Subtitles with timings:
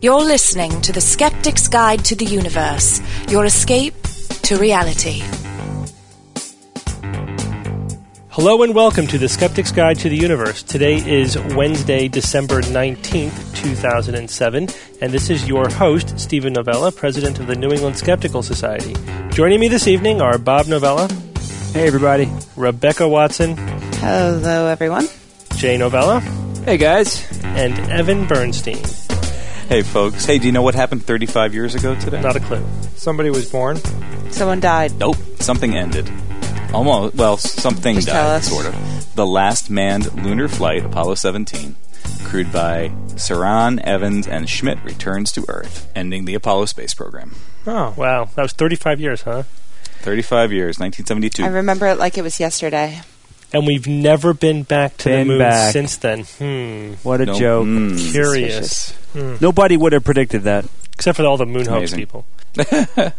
[0.00, 4.00] You're listening to The Skeptic's Guide to the Universe, your escape
[4.44, 5.24] to reality.
[8.28, 10.62] Hello and welcome to The Skeptic's Guide to the Universe.
[10.62, 14.68] Today is Wednesday, December 19th, 2007,
[15.02, 18.94] and this is your host, Steven Novella, president of the New England Skeptical Society.
[19.30, 21.08] Joining me this evening are Bob Novella.
[21.72, 22.30] Hey, everybody.
[22.54, 23.56] Rebecca Watson.
[23.96, 25.08] Hello, everyone.
[25.56, 26.20] Jay Novella.
[26.64, 27.26] Hey, guys.
[27.42, 28.84] And Evan Bernstein.
[29.68, 30.24] Hey, folks.
[30.24, 32.22] Hey, do you know what happened 35 years ago today?
[32.22, 32.64] Not a clue.
[32.96, 33.76] Somebody was born.
[34.30, 34.94] Someone died.
[34.98, 35.16] Nope.
[35.40, 36.10] Something ended.
[36.72, 37.14] Almost.
[37.16, 38.48] Well, something Just tell died, us.
[38.48, 39.14] sort of.
[39.14, 41.76] The last manned lunar flight, Apollo 17,
[42.24, 47.34] crewed by Cernan, Evans, and Schmitt, returns to Earth, ending the Apollo space program.
[47.66, 49.42] Oh, Wow, that was 35 years, huh?
[50.00, 51.44] 35 years, 1972.
[51.44, 53.00] I remember it like it was yesterday.
[53.52, 55.72] And we've never been back to the moon back.
[55.72, 56.24] since then.
[56.24, 56.92] Hmm.
[57.02, 57.66] what a No- joke.
[57.66, 58.10] Mm.
[58.12, 58.90] Curious.
[59.14, 59.36] Hmm.
[59.40, 60.66] Nobody would have predicted that.
[60.94, 61.98] Except for all the moon hoax Amazing.
[61.98, 62.26] people.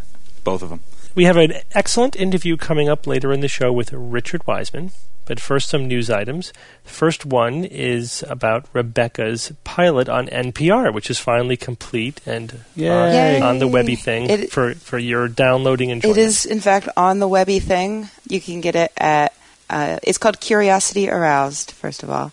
[0.44, 0.82] Both of them.
[1.16, 4.92] We have an excellent interview coming up later in the show with Richard Wiseman.
[5.26, 6.54] But first, some news items.
[6.84, 12.90] First one is about Rebecca's pilot on NPR, which is finally complete and Yay.
[12.90, 13.42] on, Yay.
[13.42, 16.18] on the Webby thing It- for, for your downloading enjoyment.
[16.18, 18.10] It is, in fact, on the Webby thing.
[18.28, 19.34] You can get it at.
[19.70, 22.32] Uh, it's called Curiosity Aroused, first of all,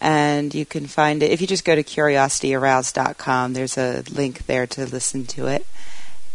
[0.00, 3.52] and you can find it if you just go to curiosityaroused.com.
[3.54, 5.66] There's a link there to listen to it,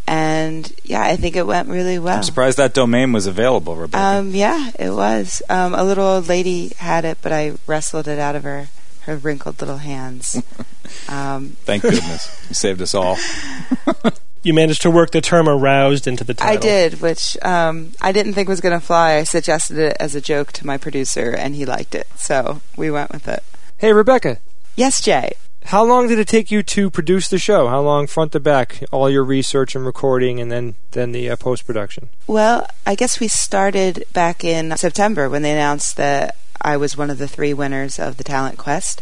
[0.07, 2.17] and yeah, I think it went really well.
[2.17, 4.03] I'm surprised that domain was available, Rebecca.
[4.03, 5.41] Um, yeah, it was.
[5.49, 8.69] Um, a little old lady had it, but I wrestled it out of her
[9.01, 10.41] her wrinkled little hands.
[11.09, 12.45] um, Thank goodness.
[12.49, 13.17] you saved us all.
[14.41, 16.57] You managed to work the term aroused into the title.
[16.57, 19.15] I did, which um, I didn't think was going to fly.
[19.15, 22.89] I suggested it as a joke to my producer, and he liked it, so we
[22.89, 23.43] went with it.
[23.77, 24.37] Hey, Rebecca.
[24.75, 25.33] Yes, Jay.
[25.65, 27.67] How long did it take you to produce the show?
[27.67, 31.35] How long, front to back, all your research and recording, and then then the uh,
[31.35, 32.09] post production?
[32.27, 37.09] Well, I guess we started back in September when they announced that I was one
[37.09, 39.01] of the three winners of the Talent Quest,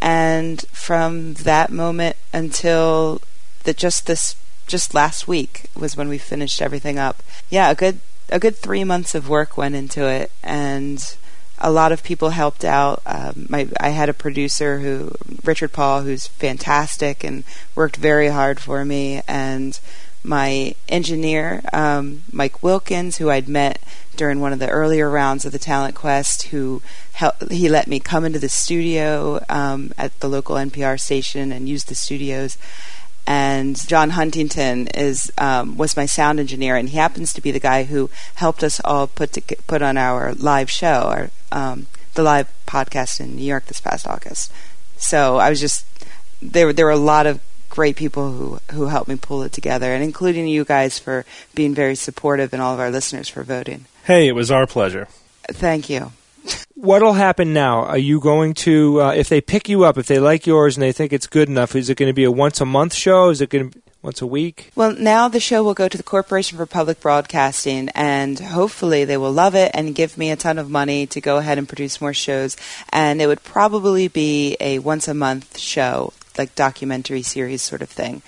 [0.00, 3.22] and from that moment until
[3.64, 7.22] the just this just last week was when we finished everything up.
[7.50, 11.16] Yeah, a good a good three months of work went into it, and
[11.58, 13.02] a lot of people helped out.
[13.06, 15.12] Um, my I had a producer who
[15.44, 17.44] Richard Paul, who's fantastic and
[17.74, 19.78] worked very hard for me, and
[20.24, 23.80] my engineer um, Mike Wilkins, who I'd met
[24.16, 26.82] during one of the earlier rounds of the Talent Quest, who
[27.12, 31.68] helped, he let me come into the studio um, at the local NPR station and
[31.68, 32.58] use the studios
[33.26, 37.60] and John Huntington is um, was my sound engineer, and he happens to be the
[37.60, 42.22] guy who helped us all put to, put on our live show, our um, the
[42.22, 44.52] live podcast in New York this past August.
[44.96, 45.84] So I was just
[46.40, 46.72] there.
[46.72, 50.04] There were a lot of great people who who helped me pull it together, and
[50.04, 53.86] including you guys for being very supportive, and all of our listeners for voting.
[54.04, 55.08] Hey, it was our pleasure.
[55.48, 56.12] Thank you.
[56.74, 57.84] What'll happen now?
[57.84, 60.82] Are you going to, uh, if they pick you up, if they like yours and
[60.82, 63.30] they think it's good enough, is it going to be a once a month show?
[63.30, 64.70] Is it going to be once a week?
[64.76, 69.16] Well, now the show will go to the Corporation for Public Broadcasting, and hopefully they
[69.16, 72.00] will love it and give me a ton of money to go ahead and produce
[72.00, 72.56] more shows.
[72.90, 77.90] And it would probably be a once a month show, like documentary series sort of
[77.90, 78.22] thing.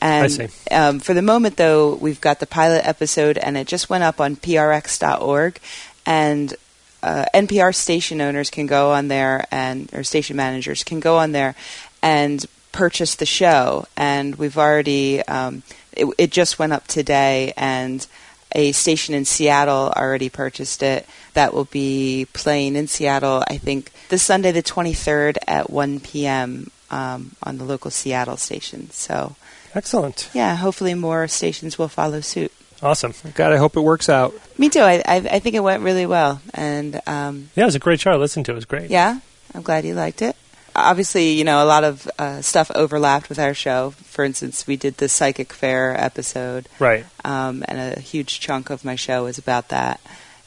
[0.00, 0.48] And I see.
[0.70, 4.20] Um, for the moment, though, we've got the pilot episode, and it just went up
[4.20, 5.58] on prx.org,
[6.06, 6.54] and
[7.02, 11.32] uh, NPR station owners can go on there and or station managers can go on
[11.32, 11.54] there
[12.02, 13.86] and purchase the show.
[13.96, 15.62] And we've already um,
[15.98, 18.06] it, it just went up today, and
[18.52, 21.06] a station in Seattle already purchased it.
[21.34, 26.70] That will be playing in Seattle, I think, this Sunday the 23rd at 1 p.m.
[26.90, 28.90] Um, on the local Seattle station.
[28.90, 29.36] So
[29.74, 30.30] Excellent.
[30.32, 32.50] yeah, hopefully more stations will follow suit.
[32.82, 33.12] Awesome.
[33.34, 34.34] God, I hope it works out.
[34.58, 34.80] Me too.
[34.80, 38.00] I I, I think it went really well, and um, Yeah, it was a great
[38.00, 38.12] show.
[38.12, 38.54] I listened to it.
[38.54, 38.90] It was great.
[38.90, 39.20] yeah,
[39.54, 40.36] I'm glad you liked it.
[40.76, 43.90] Obviously, you know a lot of uh, stuff overlapped with our show.
[44.04, 47.04] For instance, we did the psychic fair episode, Right.
[47.24, 50.00] um, and a huge chunk of my show is about that.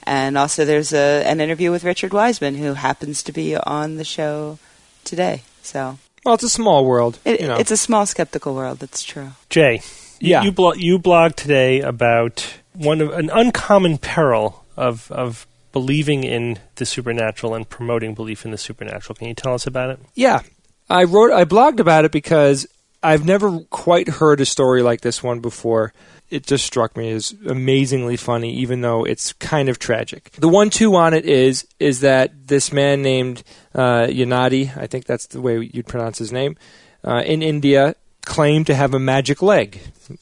[0.04, 4.04] And also, there's a, an interview with Richard Wiseman, who happens to be on the
[4.06, 4.58] show
[5.04, 5.42] today.
[5.64, 7.20] So Well, it's a small world.
[7.26, 7.58] it, you know.
[7.58, 8.80] it's a small skeptical world.
[8.80, 9.32] That's true.
[9.50, 9.82] Jay,
[10.22, 10.44] Yeah.
[10.44, 16.60] you, blo- you blogged today about one of an uncommon peril of of believing in
[16.76, 19.16] the supernatural and promoting belief in the supernatural.
[19.16, 20.00] Can you tell us about it?
[20.16, 20.42] Yeah,
[20.90, 22.68] I wrote, I blogged about it because
[23.02, 25.94] I've never quite heard a story like this one before.
[26.30, 30.32] It just struck me as amazingly funny, even though it's kind of tragic.
[30.32, 33.44] The one-two on it is is that this man named
[33.76, 36.58] uh, Yanadi, I think that's the way you'd pronounce his name,
[37.04, 37.96] uh, in India,
[38.32, 39.82] claimed to have a magic leg.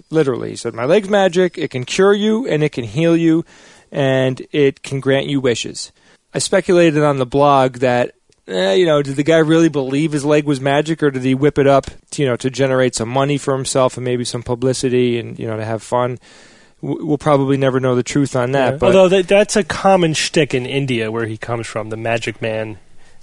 [0.10, 1.60] Literally, he said, "My leg's magic.
[1.60, 3.46] It can cure you and it can heal you,
[3.92, 5.92] and it can grant you wishes."
[6.34, 8.16] I speculated on the blog that.
[8.48, 11.36] Eh, you know, did the guy really believe his leg was magic, or did he
[11.36, 14.42] whip it up, to, you know, to generate some money for himself and maybe some
[14.42, 16.18] publicity and you know to have fun?
[16.82, 18.72] We'll probably never know the truth on that.
[18.72, 18.78] Yeah.
[18.78, 22.42] But Although that, that's a common shtick in India where he comes from, the Magic
[22.42, 22.80] Man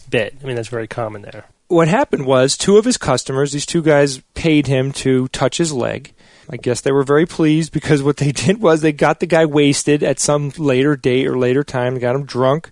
[0.09, 0.37] bit.
[0.41, 1.47] I mean, that's very common there.
[1.68, 5.72] What happened was two of his customers, these two guys paid him to touch his
[5.72, 6.12] leg.
[6.48, 9.46] I guess they were very pleased because what they did was they got the guy
[9.46, 12.70] wasted at some later date or later time, they got him drunk.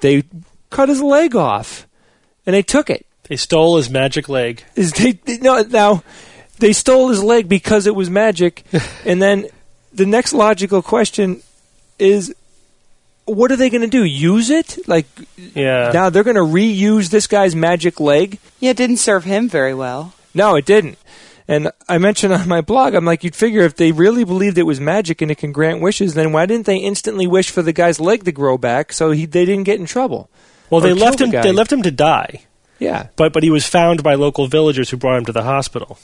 [0.00, 0.22] They
[0.70, 1.86] cut his leg off
[2.46, 3.06] and they took it.
[3.24, 4.64] They stole his magic leg.
[4.76, 6.02] Is they, they- no now
[6.58, 8.64] they stole his leg because it was magic
[9.04, 9.46] and then
[9.92, 11.42] the next logical question
[11.98, 12.34] is
[13.34, 14.04] what are they going to do?
[14.04, 14.78] Use it?
[14.88, 15.06] Like
[15.54, 15.90] Yeah.
[15.92, 18.38] now they're going to reuse this guy's magic leg?
[18.58, 20.14] Yeah, it didn't serve him very well.
[20.34, 20.98] No, it didn't.
[21.48, 24.62] And I mentioned on my blog, I'm like, you'd figure if they really believed it
[24.62, 27.72] was magic and it can grant wishes, then why didn't they instantly wish for the
[27.72, 30.30] guy's leg to grow back so he they didn't get in trouble?
[30.70, 31.30] well, they left the him.
[31.32, 31.42] guy.
[31.42, 32.42] They left him to die,
[32.78, 33.08] Yeah.
[33.16, 35.98] but but he was found by local villagers who brought him to the hospital.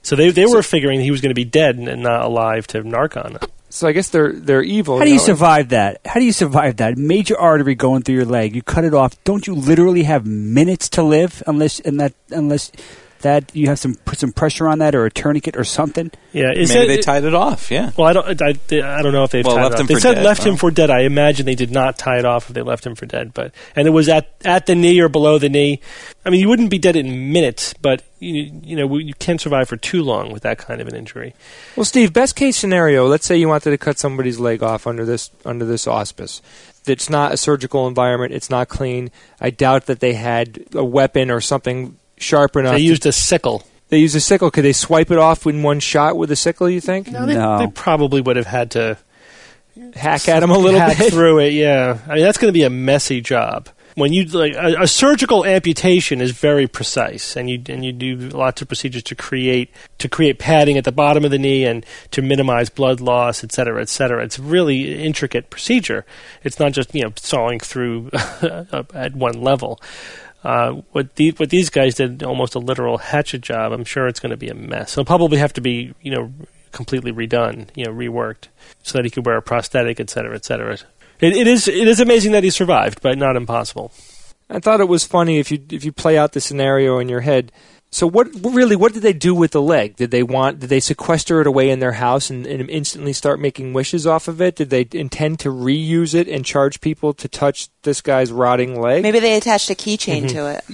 [0.00, 2.66] So they they were figuring he was going to be dead and, and not alive
[2.68, 3.40] to narc on him.
[3.70, 4.98] So I guess they're they're evil.
[4.98, 5.22] How do you know?
[5.22, 6.00] survive that?
[6.06, 6.96] How do you survive that?
[6.96, 8.56] Major artery going through your leg.
[8.56, 9.22] You cut it off.
[9.24, 12.72] Don't you literally have minutes to live unless and that unless
[13.20, 16.10] that you have some put some pressure on that or a tourniquet or something?
[16.32, 17.70] Yeah, is Maybe it- they tied it off.
[17.70, 17.90] Yeah.
[17.96, 18.42] Well, I don't.
[18.42, 19.80] I, I don't know if they've Well, tied left it off.
[19.80, 20.90] him They for said dead, left him for dead.
[20.90, 23.32] I imagine they did not tie it off if they left him for dead.
[23.34, 25.80] But and it was at at the knee or below the knee.
[26.24, 29.68] I mean, you wouldn't be dead in minutes, but you you know you can't survive
[29.68, 31.34] for too long with that kind of an injury.
[31.76, 35.04] Well, Steve, best case scenario, let's say you wanted to cut somebody's leg off under
[35.04, 36.40] this under this auspice.
[36.86, 38.32] It's not a surgical environment.
[38.32, 39.10] It's not clean.
[39.40, 42.72] I doubt that they had a weapon or something sharp enough.
[42.72, 43.64] They to- used a sickle.
[43.88, 44.50] they used a sickle.
[44.50, 46.68] Could they swipe it off in one shot with a sickle?
[46.68, 47.10] You think?
[47.10, 47.58] No, they, No.
[47.58, 48.98] they probably would have had to
[49.94, 51.12] Hack at him a little hack bit.
[51.12, 51.52] through it.
[51.52, 53.68] Yeah, I mean that's going to be a messy job.
[53.94, 58.16] When you like a, a surgical amputation is very precise, and you and you do
[58.16, 61.86] lots of procedures to create to create padding at the bottom of the knee and
[62.10, 64.22] to minimize blood loss, et cetera, et cetera.
[64.24, 66.04] It's a really intricate procedure.
[66.42, 68.10] It's not just you know sawing through
[68.94, 69.80] at one level.
[70.44, 73.72] Uh, what, the, what these guys did, almost a literal hatchet job.
[73.72, 74.92] I'm sure it's going to be a mess.
[74.92, 76.32] It'll probably have to be, you know,
[76.70, 78.48] completely redone, you know, reworked,
[78.82, 80.74] so that he could wear a prosthetic, et cetera, et cetera.
[81.20, 83.92] It, it is it is amazing that he survived, but not impossible.
[84.48, 87.20] I thought it was funny if you if you play out the scenario in your
[87.20, 87.50] head.
[87.90, 89.96] So what really what did they do with the leg?
[89.96, 93.40] Did they want did they sequester it away in their house and, and instantly start
[93.40, 94.56] making wishes off of it?
[94.56, 99.02] Did they intend to reuse it and charge people to touch this guy's rotting leg?
[99.02, 100.36] Maybe they attached a keychain mm-hmm.
[100.36, 100.64] to it.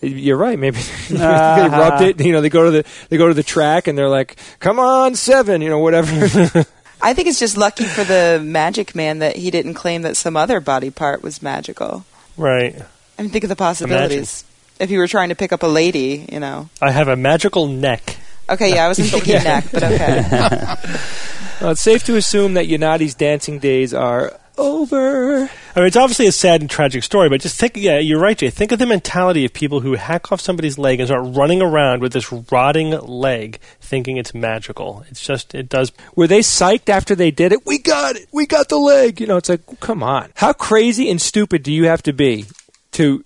[0.00, 0.58] You're right.
[0.58, 0.78] Maybe
[1.08, 1.68] they uh-huh.
[1.70, 2.24] rubbed it.
[2.24, 4.80] You know, they go to the they go to the track and they're like, "Come
[4.80, 6.10] on, seven, You know, whatever.
[7.00, 10.36] I think it's just lucky for the magic man that he didn't claim that some
[10.36, 12.04] other body part was magical.
[12.36, 12.80] Right.
[13.18, 14.44] I mean, think of the possibilities.
[14.78, 16.68] If you were trying to pick up a lady, you know.
[16.82, 18.16] I have a magical neck.
[18.48, 20.24] Okay, yeah, I wasn't thinking neck, but okay.
[21.60, 25.50] well, it's safe to assume that Yanati's dancing days are over.
[25.76, 28.36] I mean, it's obviously a sad and tragic story, but just think, yeah, you're right,
[28.36, 28.50] Jay.
[28.50, 32.00] Think of the mentality of people who hack off somebody's leg and start running around
[32.00, 35.04] with this rotting leg thinking it's magical.
[35.08, 35.92] It's just, it does.
[36.14, 37.66] Were they psyched after they did it?
[37.66, 38.28] We got it.
[38.32, 39.20] We got the leg.
[39.20, 40.30] You know, it's like, come on.
[40.36, 42.46] How crazy and stupid do you have to be
[42.92, 43.24] to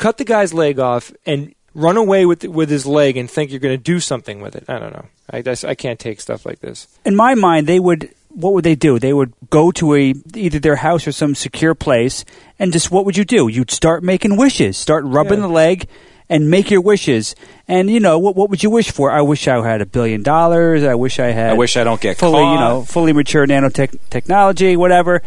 [0.00, 3.60] cut the guy's leg off and run away with with his leg and think you're
[3.60, 4.64] going to do something with it?
[4.68, 5.06] I don't know.
[5.30, 6.88] I just, I can't take stuff like this.
[7.04, 8.10] In my mind, they would.
[8.32, 8.98] What would they do?
[9.00, 12.24] They would go to a either their house or some secure place,
[12.60, 13.48] and just what would you do?
[13.48, 15.48] You'd start making wishes, start rubbing Yeah.
[15.48, 15.88] the leg,
[16.28, 17.34] and make your wishes.
[17.66, 18.36] And you know what?
[18.36, 19.10] What would you wish for?
[19.10, 20.84] I wish I had a billion dollars.
[20.84, 21.50] I wish I had.
[21.50, 22.52] I wish I don't get fully, caught.
[22.54, 25.22] you know, fully mature nanotech technology, whatever.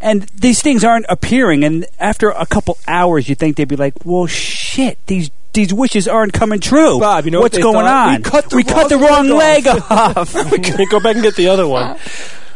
[0.00, 1.62] And these things aren't appearing.
[1.64, 6.08] And after a couple hours, you think they'd be like, "Well, shit, these these wishes
[6.08, 8.08] aren't coming true." Bob, you know what's they going thought?
[8.08, 8.16] on?
[8.16, 10.34] We cut the we cut the wrong wrong leg leg off.
[10.52, 11.98] we can't go back and get the other one.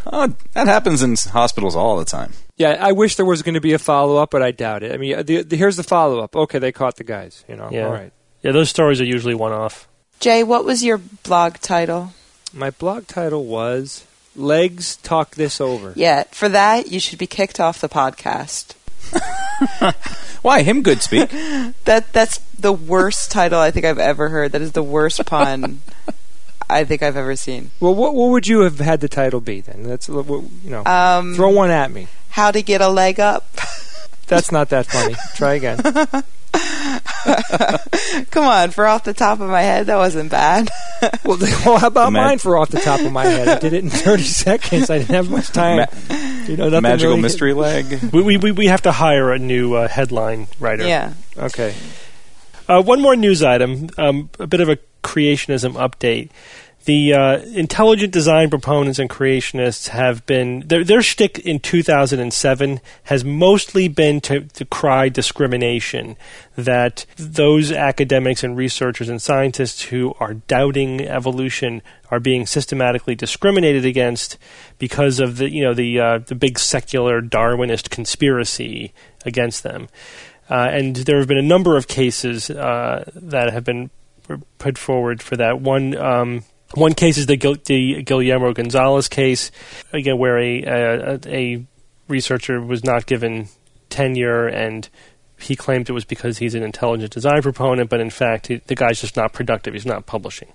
[0.06, 2.34] Oh, that happens in hospitals all the time.
[2.58, 4.92] Yeah, I wish there was going to be a follow up, but I doubt it.
[4.92, 6.36] I mean, the, the, here's the follow up.
[6.36, 7.42] Okay, they caught the guys.
[7.48, 7.86] You know, Yeah.
[7.86, 8.12] all right.
[8.42, 9.88] Yeah, those stories are usually one off.
[10.20, 12.12] Jay, what was your blog title?
[12.52, 14.04] My blog title was
[14.36, 18.74] "Legs Talk This Over." Yeah, for that, you should be kicked off the podcast.
[20.42, 21.30] Why him good speak?
[21.84, 24.52] That That's the worst title I think I've ever heard.
[24.52, 25.80] That is the worst pun
[26.68, 27.70] I think I've ever seen.
[27.80, 29.82] Well, what what would you have had the title be then?
[29.84, 30.84] That's what- you know.
[30.84, 32.08] Um, throw one at me.
[32.30, 33.46] How to get a leg up.
[34.26, 35.14] That's not that funny.
[35.34, 35.78] Try again.
[38.30, 40.68] Come on, for off the top of my head, that wasn't bad.
[41.24, 43.48] well, well, how about The mine for off the top of my head?
[43.48, 44.90] I did it in 30 seconds.
[44.90, 45.76] I didn't have much time.
[45.78, 46.16] Ma-
[46.46, 47.86] you know, nothing Magical really- mystery leg.
[48.12, 50.86] We, we, we- we have to hire a new uh, headline writer.
[50.86, 51.12] yeah.
[51.36, 51.74] Okay.
[52.68, 56.30] Uh, one more news item, um, a bit of a creationism update.
[56.84, 63.24] The uh, intelligent design proponents and creationists have been their their shtick in 2007 has
[63.24, 66.16] mostly been to, to cry discrimination.
[66.56, 73.86] That those academics and researchers and scientists who are doubting evolution are being systematically discriminated
[73.86, 74.36] against
[74.78, 78.92] because of the you know the uh, the big secular Darwinist conspiracy
[79.24, 79.88] against them.
[80.50, 83.88] Uh, and there have been a number of cases uh, that have been
[84.58, 85.60] put forward for that.
[85.60, 86.44] One um,
[86.74, 89.50] one case is the, Gil- the Guillermo Gonzalez case,
[89.92, 91.66] again where a, a a
[92.08, 93.48] researcher was not given
[93.90, 94.88] tenure and.
[95.36, 98.76] He claimed it was because he's an intelligent design proponent, but in fact, he, the
[98.76, 99.74] guy's just not productive.
[99.74, 100.48] He's not publishing.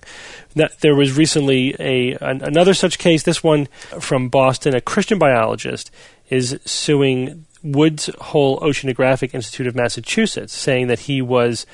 [0.55, 3.21] That, there was recently a an, another such case.
[3.21, 3.67] This one
[3.99, 4.73] from Boston.
[4.73, 5.91] A Christian biologist
[6.29, 11.67] is suing Woods Hole Oceanographic Institute of Massachusetts, saying that he was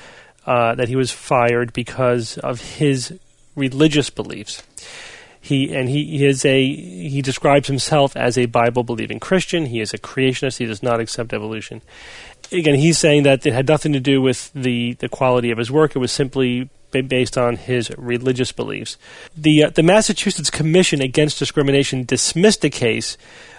[0.44, 3.18] uh, that he was fired because of his
[3.56, 4.62] religious beliefs.
[5.40, 9.66] He and he, he is a he describes himself as a Bible believing Christian.
[9.66, 10.58] He is a creationist.
[10.58, 11.82] He does not accept evolution.
[12.52, 15.70] Again, he's saying that it had nothing to do with the, the quality of his
[15.70, 15.96] work.
[15.96, 18.96] It was simply based on his religious beliefs.
[19.36, 23.16] The uh, the Massachusetts Commission Against Discrimination dismissed the case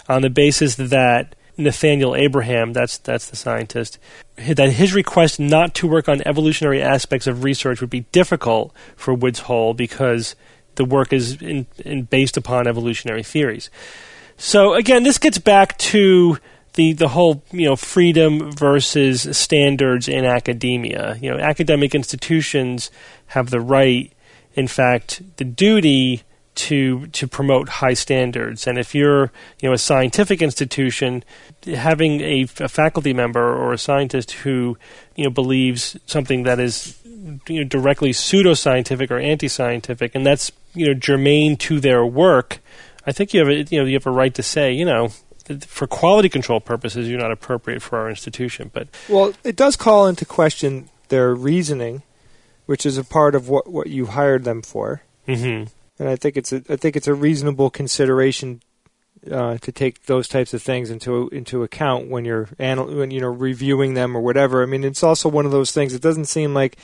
[0.08, 3.98] on the basis that Nathaniel Abraham, that's that's the scientist,
[4.36, 9.12] that his request not to work on evolutionary aspects of research would be difficult for
[9.12, 10.36] Woods Hole because
[10.76, 13.68] the work is in, in based upon evolutionary theories.
[14.36, 16.38] So again, this gets back to
[16.74, 21.18] the the whole you know freedom versus standards in academia.
[21.20, 22.90] You know, academic institutions
[23.28, 24.12] have the right,
[24.54, 26.22] in fact, the duty
[26.58, 28.66] to to promote high standards.
[28.66, 31.24] And if you're you know a scientific institution,
[31.66, 34.76] having a, a faculty member or a scientist who
[35.14, 36.98] you know believes something that is
[37.46, 42.58] you know directly pseudoscientific or anti-scientific, and that's you know germane to their work,
[43.06, 45.10] I think you have a, you know you have a right to say you know
[45.66, 48.70] for quality control purposes you're not appropriate for our institution.
[48.72, 52.02] But Well, it does call into question their reasoning,
[52.66, 55.02] which is a part of what, what you hired them for.
[55.26, 55.70] mhm.
[55.98, 58.62] And I think it's a I think it's a reasonable consideration
[59.30, 63.20] uh, to take those types of things into into account when you're anal- when you
[63.20, 64.62] know reviewing them or whatever.
[64.62, 65.94] I mean, it's also one of those things.
[65.94, 66.76] It doesn't seem like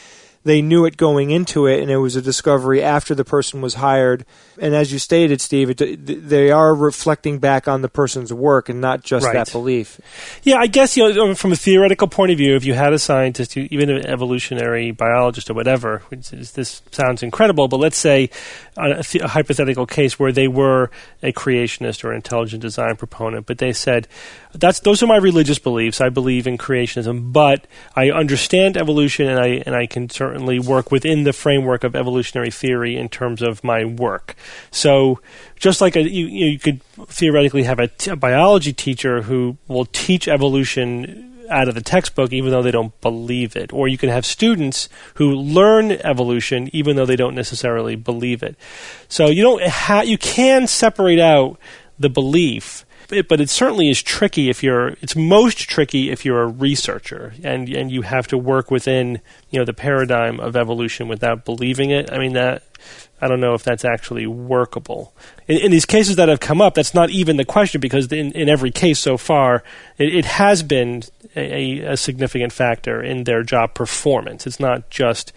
[0.45, 3.75] they knew it going into it, and it was a discovery after the person was
[3.75, 4.25] hired.
[4.61, 8.81] And as you stated, Steve, it, they are reflecting back on the person's work and
[8.81, 9.33] not just Right.
[9.33, 10.01] that belief.
[10.43, 12.93] Yeah, I guess you know um, from a theoretical point of view, if you had
[12.93, 17.67] a scientist, even an evolutionary biologist or whatever, which is, this sounds incredible.
[17.67, 18.31] But let's say
[18.77, 20.91] a, a hypothetical case where they were
[21.23, 24.07] a creationist or an intelligent design proponent, but they said,
[24.55, 26.01] "That's those are my religious beliefs.
[26.01, 30.91] I believe in creationism, but I understand evolution, and I and I can certainly work
[30.91, 34.35] within the framework of evolutionary theory in terms of my work."
[34.71, 35.21] So,
[35.57, 39.87] just like a, you, you could theoretically have a, t- a biology teacher who will
[39.87, 44.09] teach evolution out of the textbook even though they don't believe it or you can
[44.09, 48.57] have students who learn evolution even though they don't necessarily believe it
[49.09, 51.59] so you don't ha- you can separate out
[51.99, 56.43] the belief it- but it certainly is tricky if you're it's most tricky if you're
[56.43, 59.21] a researcher and and you have to work within
[59.51, 62.63] you know the paradigm of evolution without believing it i mean that
[63.21, 65.15] I don't know if that's actually workable.
[65.49, 68.33] In, in these cases that have come up, that's not even the question because in,
[68.33, 69.63] in every case so far,
[69.97, 74.47] it, it has been a, a significant factor in their job performance.
[74.47, 75.33] It's not just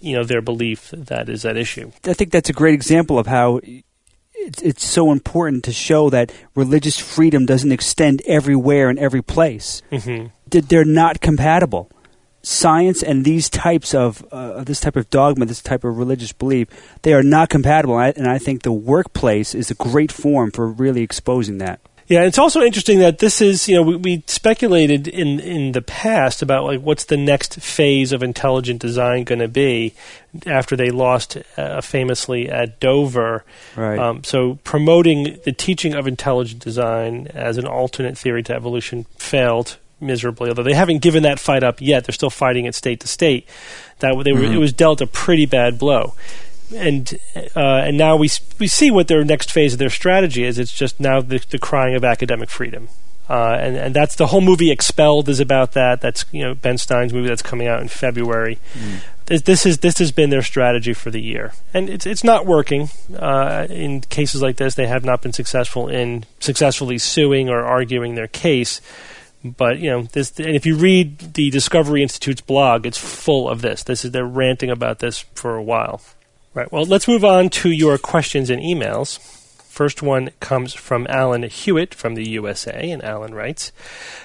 [0.00, 1.92] you know their belief that is at issue.
[2.04, 3.60] I think that's a great example of how
[4.40, 9.82] it's, it's so important to show that religious freedom doesn't extend everywhere and every place.
[9.90, 11.90] hmm That They're not compatible.
[12.42, 16.68] Science and these types of uh, this type of dogma, this type of religious belief,
[17.02, 17.98] they are not compatible.
[17.98, 21.80] And I, and I think the workplace is a great form for really exposing that.
[22.10, 25.80] Yeah, it's also interesting that this is, you know, we, we speculated in in the
[25.80, 29.94] past about like what's the next phase of intelligent design going to be
[30.44, 33.44] after they lost uh, famously at Dover.
[33.76, 33.96] Right.
[33.96, 39.78] Um, so promoting the teaching of intelligent design as an alternate theory to evolution failed
[40.00, 40.48] miserably.
[40.48, 43.46] Although they haven't given that fight up yet, they're still fighting it state to state.
[44.00, 46.14] That they were, it was dealt a pretty bad blow.
[46.74, 47.18] And
[47.56, 50.58] uh, and now we we see what their next phase of their strategy is.
[50.58, 52.88] It's just now the, the crying of academic freedom.
[53.30, 56.00] Uh, and, and that's the whole movie Expelled is about that.
[56.00, 58.58] That's you know Ben Stein's movie that's coming out in February.
[58.74, 59.00] Mm.
[59.26, 62.44] This, this is this has been their strategy for the year, and it's it's not
[62.44, 62.90] working.
[63.16, 68.16] Uh, in cases like this, they have not been successful in successfully suing or arguing
[68.16, 68.80] their case.
[69.44, 73.62] But you know this, and if you read the Discovery Institute's blog, it's full of
[73.62, 73.84] this.
[73.84, 76.02] This is they're ranting about this for a while.
[76.52, 76.70] Right.
[76.72, 79.39] Well, let's move on to your questions and emails.
[79.80, 83.72] First one comes from Alan Hewitt from the USA, and Alan writes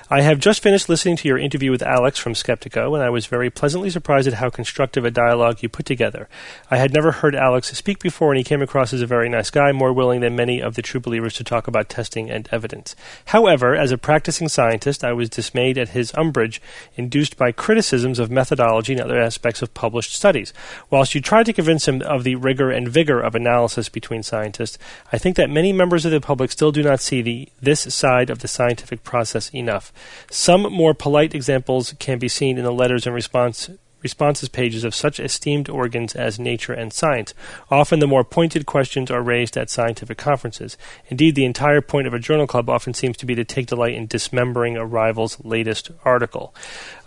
[0.07, 3.25] I have just finished listening to your interview with Alex from Skeptiko, and I was
[3.25, 6.29] very pleasantly surprised at how constructive a dialogue you put together.
[6.69, 9.49] I had never heard Alex speak before, and he came across as a very nice
[9.49, 12.95] guy, more willing than many of the true believers to talk about testing and evidence.
[13.25, 16.61] However, as a practicing scientist, I was dismayed at his umbrage
[16.95, 20.53] induced by criticisms of methodology and other aspects of published studies.
[20.91, 24.77] Whilst you tried to convince him of the rigor and vigor of analysis between scientists,
[25.11, 28.29] I think that many members of the public still do not see the, this side
[28.29, 29.91] of the scientific process enough.
[30.29, 33.69] Some more polite examples can be seen in the letters and response
[34.05, 37.33] responses pages of such esteemed organs as Nature and Science.
[37.71, 40.77] Often the more pointed questions are raised at scientific conferences.
[41.07, 43.95] Indeed, the entire point of a journal club often seems to be to take delight
[43.95, 46.53] in dismembering a rival's latest article.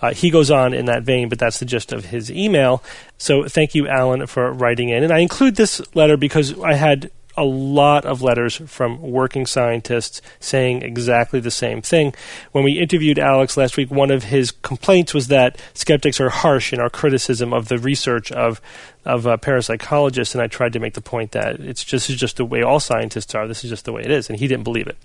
[0.03, 2.83] Uh, he goes on in that vein, but that's the gist of his email.
[3.17, 5.05] So thank you, Alan, for writing in.
[5.05, 10.21] And I include this letter because I had a lot of letters from working scientists
[10.41, 12.15] saying exactly the same thing.
[12.53, 16.73] When we interviewed Alex last week, one of his complaints was that skeptics are harsh
[16.73, 18.61] in our criticism of the research of
[19.05, 22.37] of uh, parapsychologists, and I tried to make the point that it's just is just
[22.37, 23.49] the way all scientists are.
[23.49, 24.99] This is just the way it is, and he didn't believe it.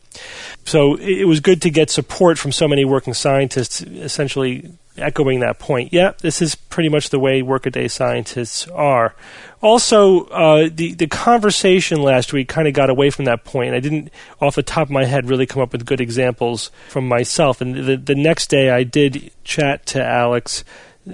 [0.66, 5.60] So it was good to get support from so many working scientists, essentially echoing that
[5.60, 5.94] point.
[5.94, 9.16] Yeah, this is pretty much the way workaday scientists are.
[9.62, 13.74] Also, uh, the the conversation last week kind of got away from that point.
[13.74, 17.08] I didn't, off the top of my head, really come up with good examples from
[17.08, 17.62] myself.
[17.62, 20.64] And the the next day, I did chat to Alex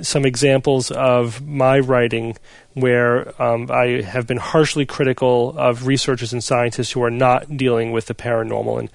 [0.01, 2.37] some examples of my writing
[2.73, 7.91] where um, I have been harshly critical of researchers and scientists who are not dealing
[7.91, 8.91] with the paranormal and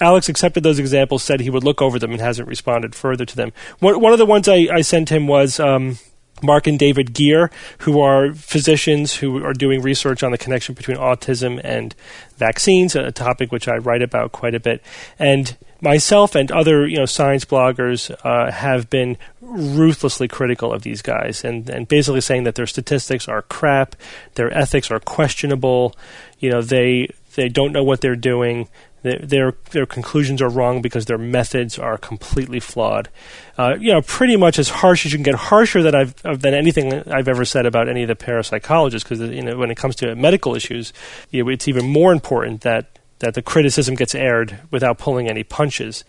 [0.00, 3.36] Alex accepted those examples, said he would look over them, and hasn't responded further to
[3.36, 3.52] them.
[3.78, 5.98] One, of the ones I, I sent him was um,
[6.42, 10.98] Mark and David Geier, who are physicians who are doing research on the connection between
[10.98, 11.94] autism and
[12.36, 14.82] vaccines, a topic which I write about quite a bit.
[15.18, 21.02] And myself and other you know science bloggers uh, have been ruthlessly critical of these
[21.02, 23.96] guys and, and basically saying that their statistics are crap,
[24.34, 25.94] their ethics are questionable,
[26.38, 28.68] you know they they don't know what they're doing,
[29.06, 33.08] their, their, conclusions are wrong because their methods are completely flawed.
[33.56, 36.54] Uh, you know, pretty much as harsh as you can get, harsher than I've than
[36.54, 39.02] anything I've ever said about any of the parapsychologists.
[39.02, 40.92] Because you know, when it comes to medical issues,
[41.30, 45.42] you know, it's even more important that that the criticism gets aired without pulling any
[45.42, 46.04] punches.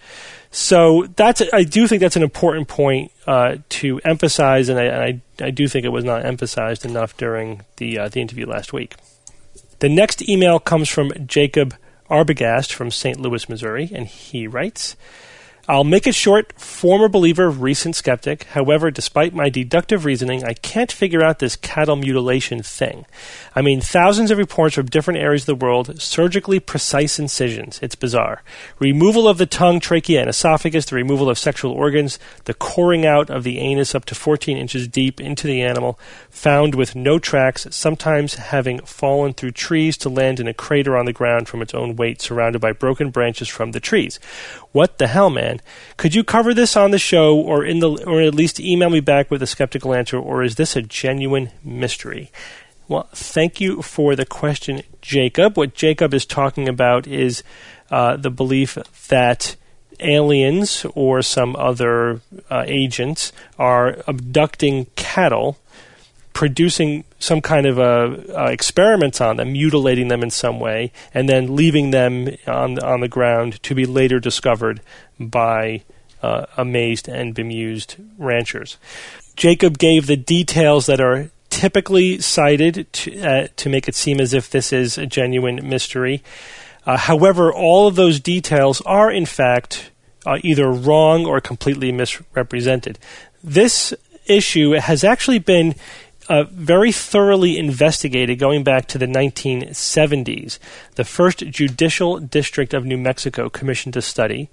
[0.51, 5.21] So that's I do think that's an important point uh, to emphasize, and I, and
[5.41, 8.73] I, I do think it was not emphasized enough during the uh, the interview last
[8.73, 8.95] week.
[9.79, 11.75] The next email comes from Jacob
[12.09, 13.19] Arbogast from St.
[13.19, 14.95] Louis, Missouri, and he writes
[15.69, 18.45] I'll make it short, former believer, recent skeptic.
[18.45, 23.05] However, despite my deductive reasoning, I can't figure out this cattle mutilation thing.
[23.53, 27.79] I mean, thousands of reports from different areas of the world, surgically precise incisions.
[27.81, 28.43] It's bizarre.
[28.79, 33.29] Removal of the tongue, trachea, and esophagus, the removal of sexual organs, the coring out
[33.29, 35.99] of the anus up to 14 inches deep into the animal,
[36.29, 41.05] found with no tracks, sometimes having fallen through trees to land in a crater on
[41.05, 44.17] the ground from its own weight, surrounded by broken branches from the trees.
[44.71, 45.56] What the hell, man?
[45.97, 48.99] Could you cover this on the show or in the or at least email me
[48.99, 52.31] back with a skeptical answer or is this a genuine mystery?
[52.87, 55.57] Well, thank you for the question, Jacob.
[55.57, 57.43] What Jacob is talking about is
[57.91, 58.77] uh, the belief
[59.09, 59.55] that
[59.99, 65.57] aliens or some other uh, agents are abducting cattle
[66.37, 71.27] producing some kind of a, uh, experiments on them, mutilating them in some way, and
[71.27, 74.81] then leaving them on on the ground to be later discovered
[75.19, 75.83] by
[76.21, 78.77] uh, amazed and bemused ranchers.
[79.35, 84.33] Jacob gave the details that are typically cited to, uh, to make it seem as
[84.33, 86.23] if this is a genuine mystery.
[86.85, 89.91] Uh, however, all of those details are in fact
[90.25, 92.99] uh, either wrong or completely misrepresented.
[93.43, 93.93] This
[94.25, 95.75] issue has actually been
[96.29, 100.59] uh, very thoroughly investigated going back to the 1970s.
[100.95, 104.49] The first judicial district of New Mexico commissioned a study,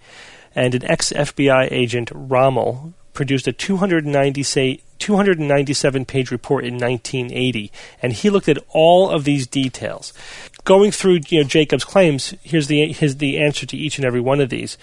[0.55, 8.31] and an ex FBI agent, Rommel, produced a 297 page report in 1980, and he
[8.31, 10.13] looked at all of these details.
[10.65, 14.21] going through you know Jacob's claims, here's the here's the answer to each and every
[14.21, 14.79] one of these.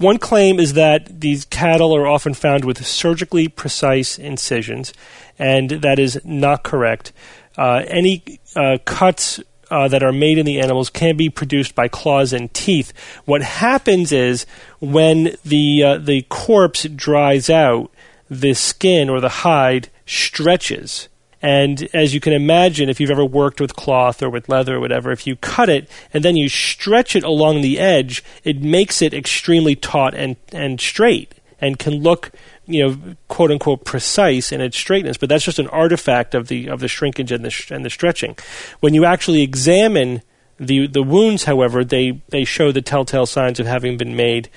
[0.00, 4.94] One claim is that these cattle are often found with surgically precise incisions,
[5.38, 7.12] and that is not correct.
[7.58, 11.86] Uh, any uh, cuts uh, that are made in the animals can be produced by
[11.86, 12.94] claws and teeth.
[13.26, 14.46] What happens is
[14.78, 17.92] when the uh, the corpse dries out,
[18.30, 21.10] the skin or the hide stretches.
[21.42, 24.80] And as you can imagine, if you've ever worked with cloth or with leather or
[24.80, 29.00] whatever, if you cut it and then you stretch it along the edge, it makes
[29.00, 32.32] it extremely taut and, and straight and can look
[32.70, 36.68] you know, quote unquote, precise in its straightness, but that's just an artifact of the
[36.68, 38.36] of the shrinkage and the sh- and the stretching.
[38.78, 40.22] When you actually examine
[40.58, 44.48] the the wounds, however, they they show the telltale signs of having been made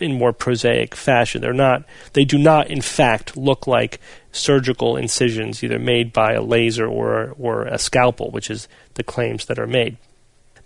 [0.00, 1.42] in more prosaic fashion.
[1.42, 1.84] They're not.
[2.12, 4.00] They do not, in fact, look like
[4.32, 9.46] surgical incisions, either made by a laser or or a scalpel, which is the claims
[9.46, 9.96] that are made.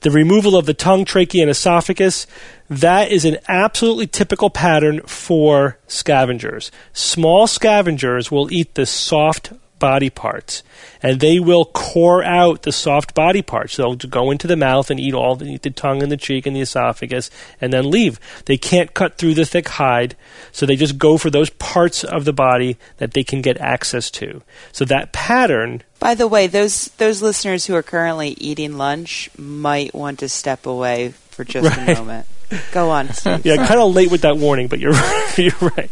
[0.00, 2.26] The removal of the tongue, trachea, and esophagus,
[2.68, 6.72] that is an absolutely typical pattern for scavengers.
[6.92, 10.62] Small scavengers will eat the soft body parts,
[11.02, 13.76] and they will core out the soft body parts.
[13.76, 16.54] They'll go into the mouth and eat all the, the tongue and the cheek and
[16.54, 18.20] the esophagus, and then leave.
[18.44, 20.14] They can't cut through the thick hide,
[20.52, 24.08] so they just go for those parts of the body that they can get access
[24.12, 24.42] to.
[24.70, 25.82] So that pattern.
[25.98, 30.64] By the way, those those listeners who are currently eating lunch might want to step
[30.64, 31.88] away for just right.
[31.88, 32.28] a moment.
[32.70, 33.08] Go on.
[33.12, 33.44] Steve.
[33.44, 35.34] Yeah, kind of late with that warning, but you're right.
[35.38, 35.90] you're right.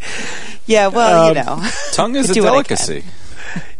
[0.66, 3.04] Yeah, well, um, you know, tongue is a delicacy.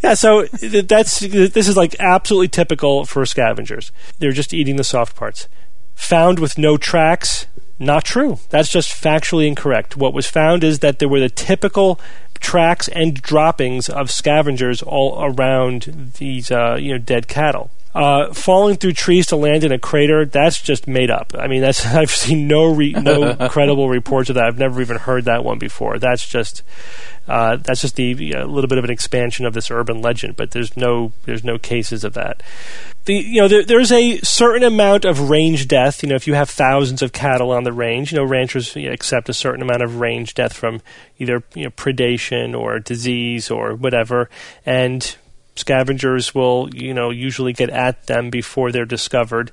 [0.03, 3.93] Yeah, so that's this is like absolutely typical for scavengers.
[4.19, 5.49] They're just eating the soft parts.
[5.95, 7.47] Found with no tracks,
[7.79, 8.39] not true.
[8.51, 9.97] That's just factually incorrect.
[9.97, 12.01] What was found is that there were the typical
[12.41, 17.71] tracks and droppings of scavengers all around these uh, you know dead cattle.
[17.93, 21.33] Uh, falling through trees to land in a crater, that's just made up.
[21.37, 24.45] I mean, that's I've seen no re- no credible reports of that.
[24.45, 25.99] I've never even heard that one before.
[25.99, 26.63] That's just
[27.31, 30.51] uh, that's just the a little bit of an expansion of this urban legend, but
[30.51, 32.43] there's no there's no cases of that.
[33.05, 36.03] The you know there, there's a certain amount of range death.
[36.03, 38.89] You know, if you have thousands of cattle on the range, you know ranchers you
[38.89, 40.83] know, accept a certain amount of range death from
[41.19, 44.29] either you know predation or disease or whatever,
[44.67, 45.17] and
[45.61, 49.53] scavengers will, you know, usually get at them before they're discovered.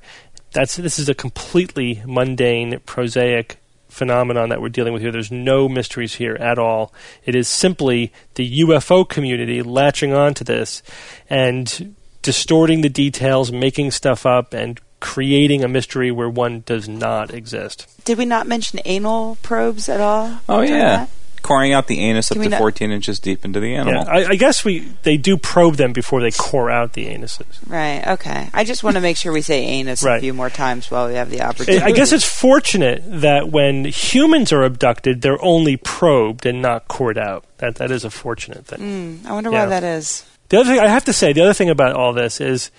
[0.52, 5.12] That's this is a completely mundane, prosaic phenomenon that we're dealing with here.
[5.12, 6.94] There's no mysteries here at all.
[7.26, 10.82] It is simply the UFO community latching onto this
[11.30, 17.34] and distorting the details, making stuff up, and creating a mystery where one does not
[17.34, 17.88] exist.
[18.06, 20.40] Did we not mention anal probes at all?
[20.50, 21.08] Oh yeah.
[21.38, 21.48] That?
[21.48, 24.04] coring out the anus up to not- 14 inches deep into the animal.
[24.04, 27.46] Yeah, I, I guess we they do probe them before they core out the anuses.
[27.68, 28.06] Right.
[28.06, 28.50] Okay.
[28.54, 31.16] I just want to make sure we say anus a few more times while we
[31.16, 31.84] have the opportunity.
[31.84, 37.18] I guess it's fortunate that when humans are abducted, they're only probed and not cored
[37.18, 37.46] out.
[37.58, 39.24] That that is a fortunate thing.
[39.24, 40.26] Mm, I wonder why that is.
[40.50, 42.72] The other thing I have to say, the other thing about all this is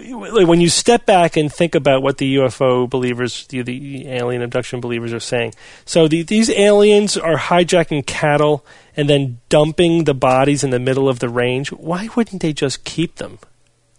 [0.00, 4.80] when you step back and think about what the UFO believers, the, the alien abduction
[4.80, 8.64] believers are saying, so the, these aliens are hijacking cattle
[8.96, 11.70] and then dumping the bodies in the middle of the range.
[11.72, 13.38] Why wouldn't they just keep them,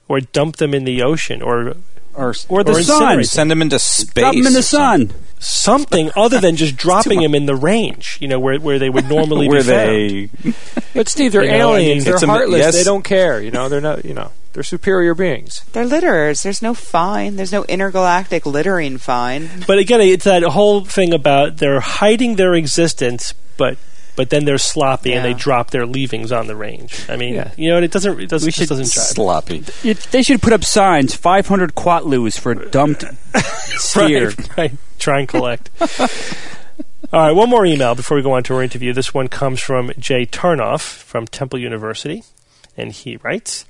[0.08, 1.76] or dump them in the ocean, or
[2.14, 3.24] or, or the or sun?
[3.24, 4.24] Send them into space.
[4.24, 5.12] Dump them in the sun.
[5.40, 9.08] Something other than just dropping them in the range, you know, where where they would
[9.08, 10.54] normally where be they.
[10.94, 12.06] but Steve, they're you aliens.
[12.06, 12.62] Know, I mean, they're heartless.
[12.62, 12.76] A, yes.
[12.76, 13.42] They don't care.
[13.42, 14.06] You know, they're not.
[14.06, 14.32] You know.
[14.54, 15.64] They're superior beings.
[15.72, 16.44] They're litterers.
[16.44, 17.38] There's no fine.
[17.38, 19.50] There's no intergalactic littering fine.
[19.66, 23.78] But again, it's that whole thing about they're hiding their existence, but
[24.16, 25.18] but then they're sloppy yeah.
[25.18, 27.10] and they drop their leavings on the range.
[27.10, 27.52] I mean, yeah.
[27.58, 28.20] you know, it doesn't.
[28.20, 28.46] It doesn't.
[28.46, 29.64] We should doesn't sloppy.
[29.84, 33.06] It, they should put up signs: 500 quatloos for dumped
[33.38, 34.30] steer.
[34.30, 34.72] right, right.
[35.00, 35.70] Try and collect.
[37.14, 38.94] All right, one more email before we go on to our interview.
[38.94, 42.24] This one comes from Jay Tarnoff from Temple University,
[42.78, 43.66] and he writes.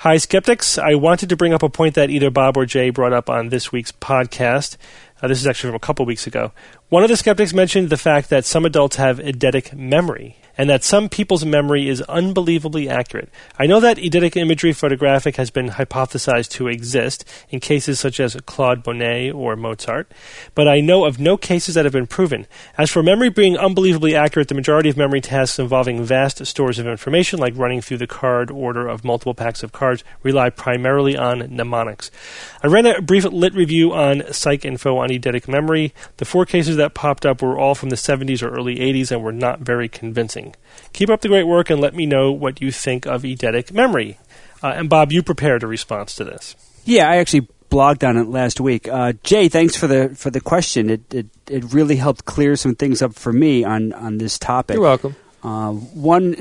[0.00, 0.78] Hi, skeptics.
[0.78, 3.50] I wanted to bring up a point that either Bob or Jay brought up on
[3.50, 4.78] this week's podcast.
[5.20, 6.52] Uh, this is actually from a couple weeks ago.
[6.88, 10.84] One of the skeptics mentioned the fact that some adults have eidetic memory and that
[10.84, 13.28] some people's memory is unbelievably accurate.
[13.58, 18.36] I know that eidetic imagery photographic has been hypothesized to exist in cases such as
[18.46, 20.12] Claude Monet or Mozart,
[20.54, 22.46] but I know of no cases that have been proven.
[22.76, 26.86] As for memory being unbelievably accurate, the majority of memory tasks involving vast stores of
[26.86, 31.38] information, like running through the card order of multiple packs of cards, rely primarily on
[31.54, 32.10] mnemonics.
[32.62, 35.94] I ran a brief lit review on PsycInfo on eidetic memory.
[36.16, 39.22] The four cases that popped up were all from the 70s or early 80s and
[39.22, 40.49] were not very convincing.
[40.92, 44.18] Keep up the great work and let me know what you think of eidetic memory.
[44.62, 46.56] Uh, and Bob, you prepared a response to this.
[46.84, 48.88] Yeah, I actually blogged on it last week.
[48.88, 50.90] Uh, Jay, thanks for the for the question.
[50.90, 54.74] It, it it really helped clear some things up for me on on this topic.
[54.74, 55.16] You're welcome.
[55.42, 56.36] Uh, one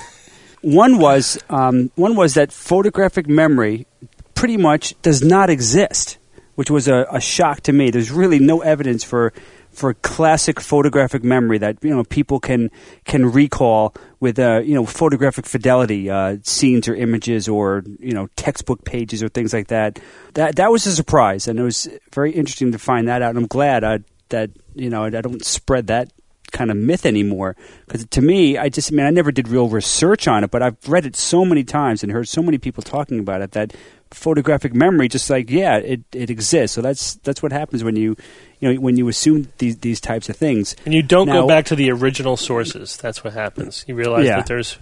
[0.62, 3.86] one was um, one was that photographic memory
[4.34, 6.18] pretty much does not exist,
[6.56, 7.90] which was a, a shock to me.
[7.90, 9.32] There's really no evidence for
[9.74, 12.70] for classic photographic memory that you know people can
[13.04, 18.28] can recall with uh, you know photographic fidelity, uh, scenes or images or you know
[18.36, 19.98] textbook pages or things like that.
[20.34, 23.30] That that was a surprise, and it was very interesting to find that out.
[23.30, 23.98] And I'm glad uh,
[24.30, 26.12] that you know I don't spread that
[26.52, 29.68] kind of myth anymore because to me i just I mean i never did real
[29.68, 32.80] research on it but i've read it so many times and heard so many people
[32.80, 33.74] talking about it that
[34.14, 38.16] photographic memory just like yeah it, it exists so that's that's what happens when you
[38.60, 41.48] you know when you assume these these types of things And you don't Now- go
[41.48, 42.96] back to the original sources.
[42.96, 43.84] That's what happens.
[43.88, 44.36] You realize Yeah.
[44.36, 44.78] that there's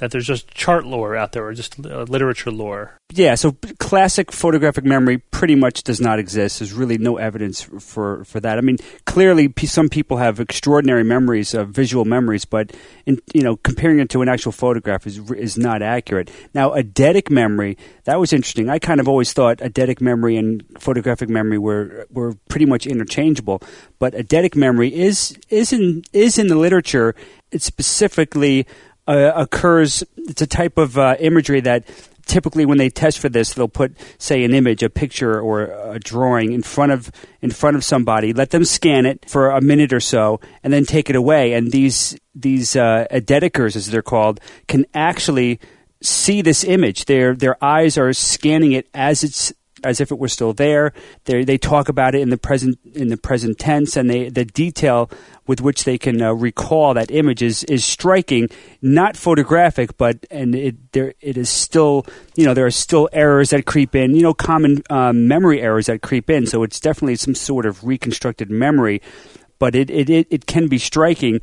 [0.00, 2.96] that there's just chart lore out there, or just uh, literature lore.
[3.12, 6.58] yeah so classic photographic memory pretty much does not exist.
[6.58, 8.58] There's really no evidence for for that.
[8.58, 12.72] I mean clearly p- some people have extraordinary memories of visual memories but
[13.06, 16.30] in, you know comparing it to an actual photograph is is not accurate.
[16.54, 18.68] Now eidetic memory that was interesting.
[18.68, 23.62] I kind of always thought eidetic memory and photographic memory were were pretty much interchangeable
[23.98, 27.14] but eidetic memory is is in is in the literature.
[27.52, 28.66] It specifically
[29.06, 31.84] uh, occurs it's a type of uh, imagery that
[32.26, 35.98] typically when they test for this they'll put say an image a picture or a
[35.98, 37.10] drawing in front of
[37.40, 40.84] in front of somebody let them scan it for a minute or so and then
[40.84, 41.52] take it away.
[41.52, 45.60] And these these uh, as they're called can actually
[46.02, 47.04] see this image.
[47.04, 49.52] Their their eyes are scanning it as it's
[49.84, 50.92] as if it were still there.
[51.24, 54.44] They they talk about it in the present in the present tense, and they the
[54.44, 55.10] detail
[55.46, 58.48] with which they can uh, recall that image is is striking.
[58.82, 63.50] Not photographic, but and it there it is still you know there are still errors
[63.50, 64.14] that creep in.
[64.14, 66.46] You know, common um, memory errors that creep in.
[66.46, 69.02] So it's definitely some sort of reconstructed memory,
[69.58, 71.40] but it it it, it can be striking,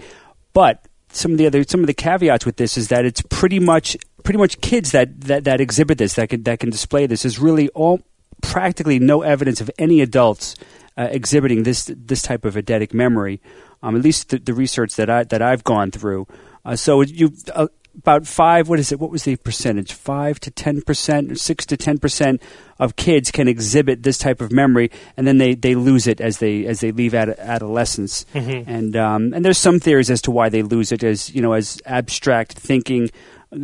[0.53, 0.83] but.
[1.09, 3.95] Some of the other some of the caveats with this is that it's pretty much
[4.23, 7.39] pretty much kids that, that, that exhibit this that can that can display this is
[7.39, 8.01] really all
[8.41, 10.55] practically no evidence of any adults
[10.97, 13.41] uh, exhibiting this this type of eidetic memory.
[13.83, 16.27] Um, at least the, the research that I that I've gone through.
[16.65, 18.69] Uh, so you uh, about five.
[18.69, 18.99] What is it?
[18.99, 19.93] What was the percentage?
[19.93, 22.41] Five to ten percent, six to ten percent
[22.79, 26.37] of kids can exhibit this type of memory, and then they, they lose it as
[26.37, 28.25] they as they leave ad- adolescence.
[28.67, 31.53] And um, and there's some theories as to why they lose it, as you know,
[31.53, 33.09] as abstract thinking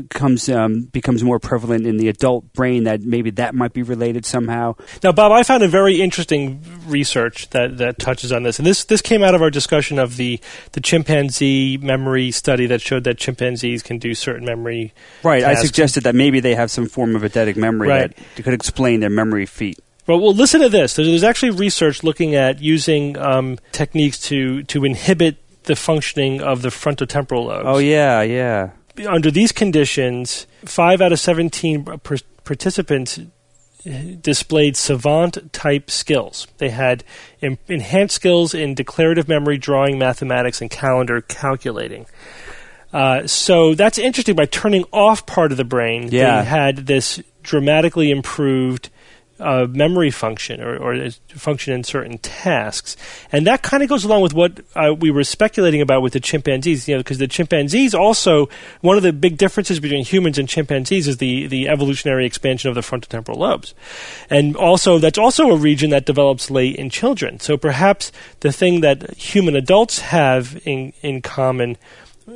[0.10, 4.26] comes um, becomes more prevalent in the adult brain that maybe that might be related
[4.26, 4.76] somehow.
[5.04, 8.86] Now, Bob, I found a very interesting research that, that touches on this, and this
[8.86, 10.40] this came out of our discussion of the
[10.72, 14.94] the chimpanzee memory study that showed that chimpanzees can do certain memory.
[15.24, 15.44] Right.
[15.44, 18.18] I suggested that maybe they have some form of eidetic memory Right.
[18.36, 19.80] that could explain their memory feat.
[20.08, 20.96] Well, well, listen to this.
[20.96, 26.62] There's, there's actually research looking at using um, techniques to to inhibit the functioning of
[26.62, 27.64] the frontotemporal lobes.
[27.66, 28.72] Oh yeah, yeah.
[29.08, 33.20] Under these conditions, five out of 17 per- participants
[34.22, 36.48] displayed savant type skills.
[36.58, 37.04] They had
[37.42, 42.06] em- enhanced skills in declarative memory, drawing, mathematics, and calendar calculating.
[42.94, 44.36] Uh, so that's interesting.
[44.36, 46.42] By turning off part of the brain, Yeah.
[46.42, 48.90] they had this dramatically improved
[49.44, 52.96] uh, memory function or, or is- function in certain tasks,
[53.32, 56.20] and that kind of goes along with what uh, we were speculating about with the
[56.20, 56.88] chimpanzees.
[56.88, 58.50] You know, because the chimpanzees also
[58.82, 62.76] one of the big differences between humans and chimpanzees is the the evolutionary expansion of
[62.76, 63.74] the frontotemporal lobes,
[64.30, 67.40] and also that's also a region that develops late in children.
[67.40, 71.78] So perhaps the thing that human adults have in in common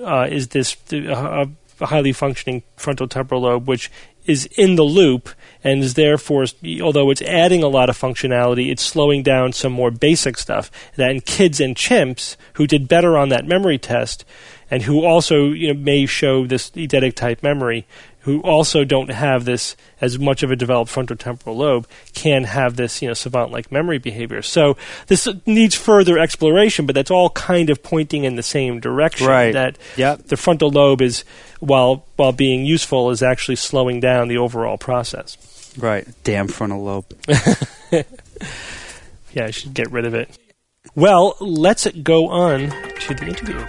[0.03, 1.45] uh, is this uh,
[1.79, 3.91] highly functioning frontal temporal lobe, which
[4.25, 5.29] is in the loop
[5.67, 6.45] and is therefore,
[6.81, 10.71] although it's adding a lot of functionality, it's slowing down some more basic stuff.
[10.95, 14.23] That in kids and chimps who did better on that memory test,
[14.71, 17.85] and who also you know, may show this eidetic type memory,
[18.21, 23.01] who also don't have this as much of a developed frontotemporal lobe, can have this
[23.01, 24.41] you know savant-like memory behavior.
[24.41, 24.75] So
[25.07, 29.27] this needs further exploration, but that's all kind of pointing in the same direction.
[29.27, 29.53] Right.
[29.53, 30.27] That Yep.
[30.27, 31.23] the frontal lobe is,
[31.59, 35.37] while while being useful, is actually slowing down the overall process.
[35.77, 36.07] Right.
[36.23, 37.13] Damn frontal lobe.
[39.37, 40.35] Yeah, I should get rid of it.
[40.95, 43.59] Well, let's go on to the interview.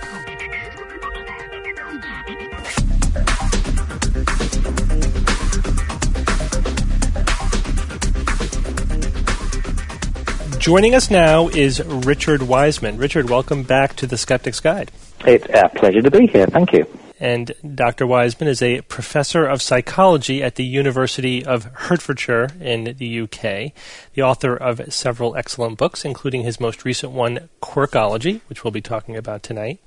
[10.59, 12.97] Joining us now is Richard Wiseman.
[12.97, 14.91] Richard, welcome back to the Skeptic's Guide.
[15.27, 16.47] It's a pleasure to be here.
[16.47, 16.87] Thank you.
[17.21, 18.07] And Dr.
[18.07, 23.73] Wiseman is a professor of psychology at the University of Hertfordshire in the UK,
[24.15, 28.81] the author of several excellent books, including his most recent one, Quirkology, which we'll be
[28.81, 29.81] talking about tonight.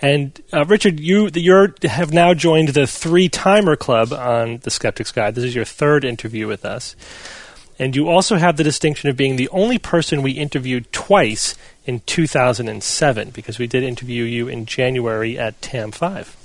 [0.00, 5.12] And uh, Richard, you you have now joined the Three Timer Club on the Skeptic's
[5.12, 5.36] Guide.
[5.36, 6.96] This is your third interview with us.
[7.78, 12.00] And you also have the distinction of being the only person we interviewed twice in
[12.00, 16.41] 2007 because we did interview you in January at TAM5.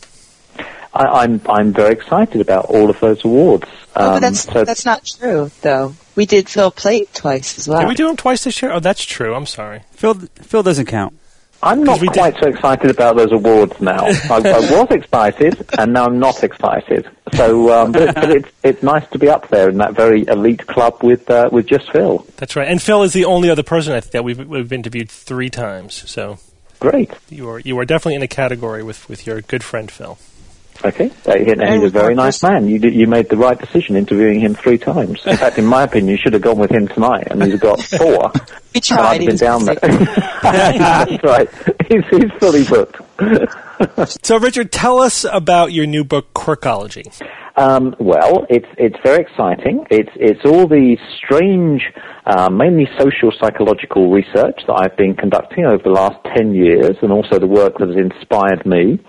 [0.98, 3.66] I, am I'm, I'm very excited about all of those awards.
[3.96, 5.96] Oh, but that's so that's not true though.
[6.16, 7.80] We did Phil Plait twice as well.
[7.80, 8.72] Did we do him twice this year?
[8.72, 9.34] Oh, that's true.
[9.34, 9.82] I'm sorry.
[9.92, 11.14] Phil Phil doesn't count.
[11.62, 12.44] I'm not quite did.
[12.44, 14.06] so excited about those awards now.
[14.06, 17.10] I, I, was excited, and now I'm not excited.
[17.34, 20.68] So, um, but, but, it's it's nice to be up there in that very elite
[20.68, 22.26] club with uh, with just Phil.
[22.38, 25.10] That's right, and Phil is the only other person I think that we've we've interviewed
[25.10, 26.10] three times.
[26.10, 26.38] So
[26.80, 27.12] great.
[27.30, 30.20] You are you are definitely in a category with with your good friend Phil.
[30.86, 32.68] Okay, uh, and he's a very nice man.
[32.68, 35.26] You did, you made the right decision interviewing him three times.
[35.26, 37.82] In fact, in my opinion, you should have gone with him tonight, and he's got
[37.98, 38.32] four.
[38.74, 39.22] he tried.
[39.22, 39.76] I've been down there.
[40.44, 41.50] That's right.
[41.90, 43.02] He's, he's fully booked.
[44.24, 47.12] so, Richard, tell us about your new book, Quirkology.
[47.56, 49.88] Um, well, it's it's very exciting.
[49.90, 51.82] It's it's all the strange,
[52.28, 57.12] uh, mainly social psychological research that I've been conducting over the last ten years, and
[57.12, 59.00] also the work that has inspired me.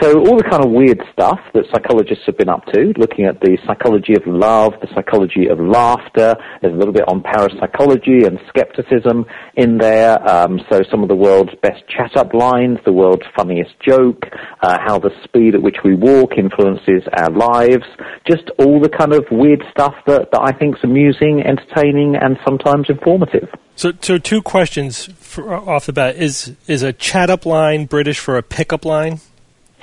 [0.00, 3.40] So all the kind of weird stuff that psychologists have been up to, looking at
[3.40, 6.34] the psychology of love, the psychology of laughter.
[6.60, 10.16] There's a little bit on parapsychology and skepticism in there.
[10.28, 14.22] Um, so some of the world's best chat-up lines, the world's funniest joke,
[14.62, 17.84] uh, how the speed at which we walk influences our lives
[18.26, 22.36] just all the kind of weird stuff that, that I think is amusing, entertaining, and
[22.88, 23.48] informative.
[23.76, 28.18] So, so two questions for, off the bat: is is a chat up line British
[28.18, 29.20] for a pickup line?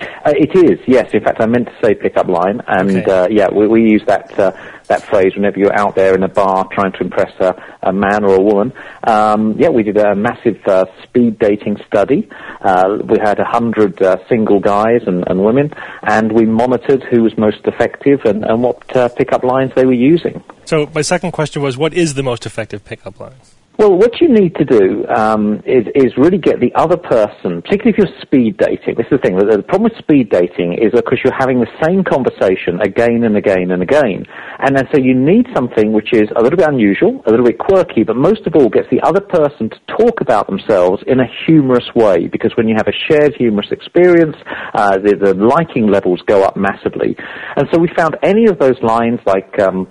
[0.02, 1.14] Uh, it is, yes.
[1.14, 3.12] In fact, I meant to say pickup line, and okay.
[3.12, 4.52] uh, yeah, we, we use that uh,
[4.88, 8.24] that phrase whenever you're out there in a bar trying to impress a, a man
[8.24, 8.74] or a woman.
[9.04, 12.30] Um, yeah, we did a massive uh, speed dating study.
[12.62, 15.72] Uh, we had a hundred uh, single guys and, and, women,
[16.04, 20.44] and we monitored who was most effective and, and what pickup lines they were using.
[20.66, 23.36] So my second question was, what is the most effective pickup line?
[23.80, 27.96] Well, what you need to do um, is, is really get the other person, particularly
[27.96, 28.96] if you're speed dating.
[28.98, 29.38] This is the thing.
[29.40, 33.72] The problem with speed dating is because you're having the same conversation again and again
[33.72, 34.26] and again.
[34.60, 37.58] And then so you need something which is a little bit unusual, a little bit
[37.58, 41.28] quirky, but most of all gets the other person to talk about themselves in a
[41.48, 42.28] humorous way.
[42.28, 44.36] Because when you have a shared humorous experience,
[44.74, 47.16] uh, the, the liking levels go up massively.
[47.56, 49.88] And so we found any of those lines like, um,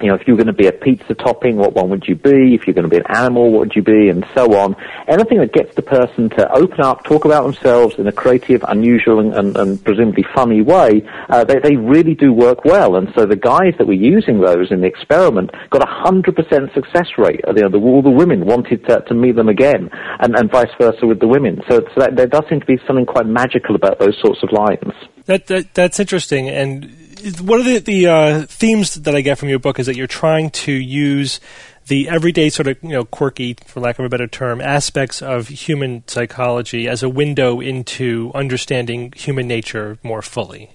[0.00, 2.54] you know, if you're going to be a pizza topping, what one would you be?
[2.54, 4.08] If you're going to be an animal, what would you be?
[4.08, 4.76] And so on.
[5.08, 9.20] Anything that gets the person to open up, talk about themselves in a creative, unusual,
[9.20, 12.96] and, and, and presumably funny way, uh, they, they really do work well.
[12.96, 17.08] And so the guys that were using those in the experiment got a 100% success
[17.18, 17.40] rate.
[17.46, 20.70] You know, the, all the women wanted to, to meet them again, and, and vice
[20.78, 21.60] versa with the women.
[21.68, 24.52] So, so that, there does seem to be something quite magical about those sorts of
[24.52, 24.92] lines.
[25.26, 26.92] That, that that's interesting, and
[27.40, 30.06] one of the, the uh, themes that I get from your book is that you're
[30.06, 31.40] trying to use
[31.86, 35.48] the everyday sort of you know quirky, for lack of a better term, aspects of
[35.48, 40.70] human psychology as a window into understanding human nature more fully.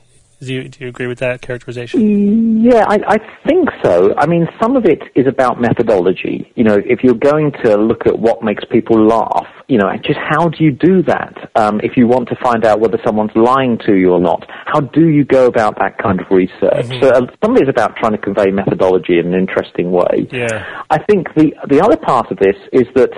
[0.46, 2.62] Do you, do you agree with that characterization?
[2.64, 4.14] Yeah, I, I think so.
[4.18, 6.52] I mean, some of it is about methodology.
[6.56, 10.20] You know, if you're going to look at what makes people laugh, you know, just
[10.20, 11.52] how do you do that?
[11.56, 14.82] Um, if you want to find out whether someone's lying to you or not, how
[14.82, 16.86] do you go about that kind of research?
[16.86, 17.04] Mm-hmm.
[17.04, 20.28] So uh, some of it is about trying to convey methodology in an interesting way.
[20.32, 20.84] Yeah.
[20.90, 23.12] I think the the other part of this is that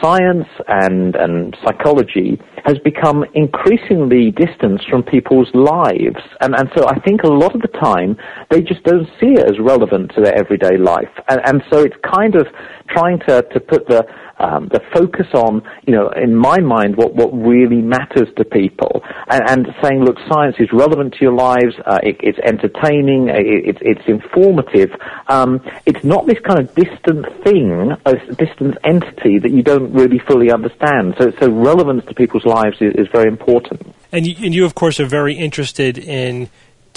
[0.00, 6.20] science and, and psychology has become increasingly distanced from people's lives.
[6.40, 8.16] And, and so I think a lot of the time
[8.50, 11.10] they just don't see it as relevant to their everyday life.
[11.28, 12.46] And, and so it's kind of
[12.88, 14.04] trying to, to put the,
[14.38, 19.02] um, the focus on, you know, in my mind, what, what really matters to people,
[19.28, 23.76] and, and saying, look, science is relevant to your lives, uh, it, it's entertaining, it,
[23.76, 24.90] it, it's informative.
[25.28, 30.18] Um, it's not this kind of distant thing, a distant entity that you don't really
[30.18, 31.14] fully understand.
[31.18, 33.94] So, so relevance to people's lives is, is very important.
[34.12, 36.48] And you, and you, of course, are very interested in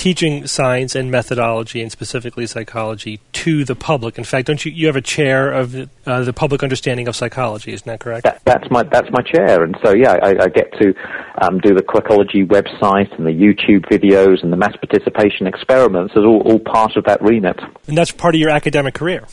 [0.01, 4.17] teaching science and methodology, and specifically psychology, to the public.
[4.17, 5.75] In fact, don't you you have a chair of
[6.07, 7.71] uh, the public understanding of psychology?
[7.71, 8.23] Isn't that correct?
[8.23, 10.95] That, that's my that's my chair, and so yeah, I, I get to
[11.41, 16.23] um, do the Quirkology website and the YouTube videos and the mass participation experiments as
[16.23, 17.59] all, all part of that remit.
[17.87, 19.25] And that's part of your academic career.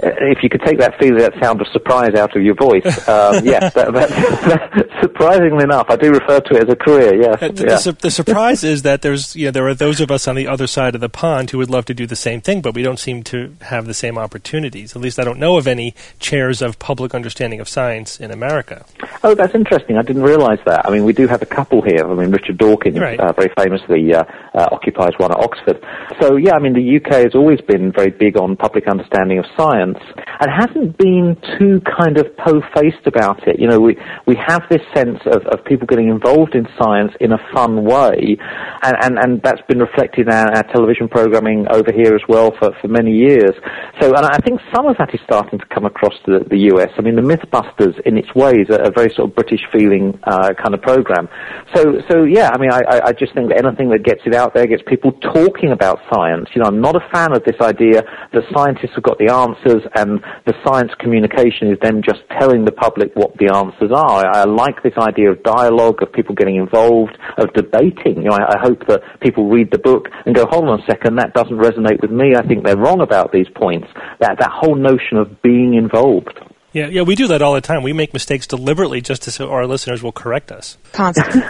[0.00, 3.44] if you could take that feeling, that sound of surprise out of your voice, um,
[3.44, 7.20] yes, that, that, surprisingly enough, I do refer to it as a career.
[7.20, 10.10] Yes, uh, the, the, the, surprise is that there's, you know, there are those of
[10.10, 12.40] us on the other side of the pond who would love to do the same
[12.40, 14.96] thing, but we don't seem to have the same opportunities.
[14.96, 18.86] At least I don't know of any chairs of public understanding of science in America.
[19.22, 19.98] Oh, that's interesting.
[19.98, 20.86] I didn't realise that.
[20.86, 22.08] I mean, we do have a couple here.
[22.08, 23.20] I mean, Richard Dawkins, right.
[23.20, 25.84] uh, very famously, uh, uh, occupies one at Oxford.
[26.20, 29.44] So, yeah, I mean, the UK has always been very big on public understanding of
[29.56, 29.98] science
[30.40, 33.58] and hasn't been too kind of po-faced about it.
[33.58, 37.32] You know, we, we have this sense of, of people getting involved in science in
[37.32, 38.36] a fun way,
[38.82, 42.52] and, and, and that's been reflected in our, our television programming over here as well
[42.58, 43.52] for, for many years.
[44.00, 46.58] So, and I think some of that is starting to come across to the, the
[46.74, 46.90] US.
[46.98, 50.52] I mean, the Mythbusters, in its ways, are a very sort of British feeling uh,
[50.54, 51.28] kind of program.
[51.74, 54.54] So, so yeah, I mean, I, I just think that anything that gets it out
[54.54, 56.48] there, gets people talking about science.
[56.54, 58.02] You know, I'm not a fan of this idea
[58.32, 62.72] that scientists have got the answers and the science communication is them just telling the
[62.72, 64.26] public what the answers are.
[64.26, 68.22] I, I like this idea of dialogue, of people getting involved, of debating.
[68.22, 70.86] You know, I, I hope that people read the book and go, hold on a
[70.86, 72.34] second, that doesn't resonate with me.
[72.36, 73.88] I think they're wrong about these points.
[74.20, 76.38] That that whole notion of being involved.
[76.76, 77.82] Yeah, yeah, we do that all the time.
[77.82, 80.76] We make mistakes deliberately just so our listeners will correct us.
[80.92, 81.40] Constantly.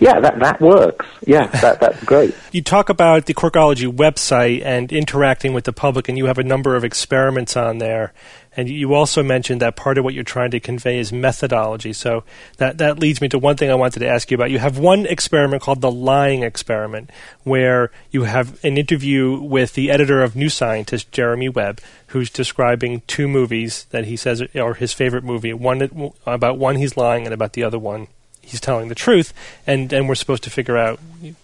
[0.00, 1.06] yeah, that that works.
[1.26, 2.34] Yeah, that that's great.
[2.52, 6.44] You talk about the Quirkology website and interacting with the public, and you have a
[6.44, 8.12] number of experiments on there.
[8.56, 11.92] And you also mentioned that part of what you're trying to convey is methodology.
[11.92, 12.24] So
[12.56, 14.50] that, that leads me to one thing I wanted to ask you about.
[14.50, 17.10] You have one experiment called the lying experiment,
[17.44, 23.02] where you have an interview with the editor of New Scientist, Jeremy Webb, who's describing
[23.06, 25.52] two movies that he says are his favorite movie.
[25.52, 28.08] One about one he's lying, and about the other one
[28.42, 29.32] he's telling the truth,
[29.66, 30.98] and, and we're supposed to figure out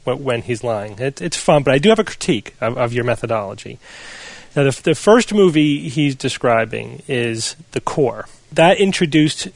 [0.05, 0.99] when he's lying.
[0.99, 3.79] It, it's fun, but I do have a critique of, of your methodology.
[4.57, 8.27] Now, the, the first movie he's describing is The Core.
[8.51, 9.49] That introduced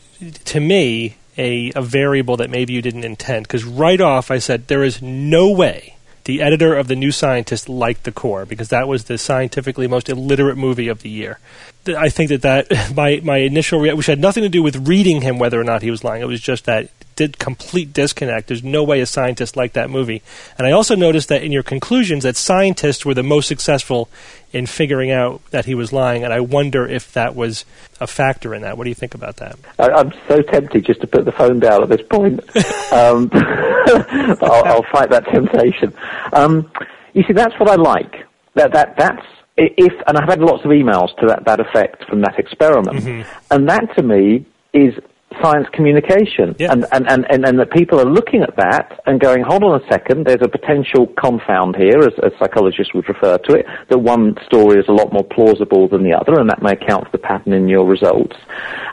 [0.44, 4.68] to me a, a variable that maybe you didn't intend, because right off I said,
[4.68, 8.86] there is no way the editor of The New Scientist liked The Core, because that
[8.86, 11.38] was the scientifically most illiterate movie of the year.
[11.86, 15.22] I think that, that my, my initial reaction, which had nothing to do with reading
[15.22, 16.90] him whether or not he was lying, it was just that
[17.20, 18.48] did complete disconnect.
[18.48, 20.22] There's no way a scientist liked that movie.
[20.56, 24.08] And I also noticed that in your conclusions that scientists were the most successful
[24.54, 27.66] in figuring out that he was lying, and I wonder if that was
[28.00, 28.78] a factor in that.
[28.78, 29.58] What do you think about that?
[29.78, 32.40] I, am so tempted just to put the phone down at this point.
[32.90, 35.92] um, I'll, I'll, fight that temptation.
[36.32, 36.72] Um,
[37.12, 38.14] you see, that's what I like.
[38.54, 39.26] That that that's
[39.58, 43.30] if, and I've had lots of emails to that, that effect from that experiment, mm-hmm.
[43.50, 44.94] and that to me is
[45.42, 46.56] science communication.
[46.58, 46.72] Yeah.
[46.72, 49.80] And, and, and, and, and that people are looking at that and going, hold on
[49.80, 53.98] a second, there's a potential confound here, as, as psychologists would refer to it, that
[53.98, 57.12] one story is a lot more plausible than the other, and that may account for
[57.12, 58.36] the pattern in your results.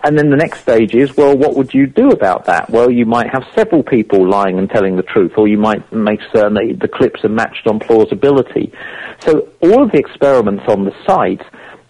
[0.03, 2.69] And then the next stage is, well, what would you do about that?
[2.69, 6.19] Well, you might have several people lying and telling the truth, or you might make
[6.33, 8.71] certain that the clips are matched on plausibility.
[9.19, 11.41] So all of the experiments on the site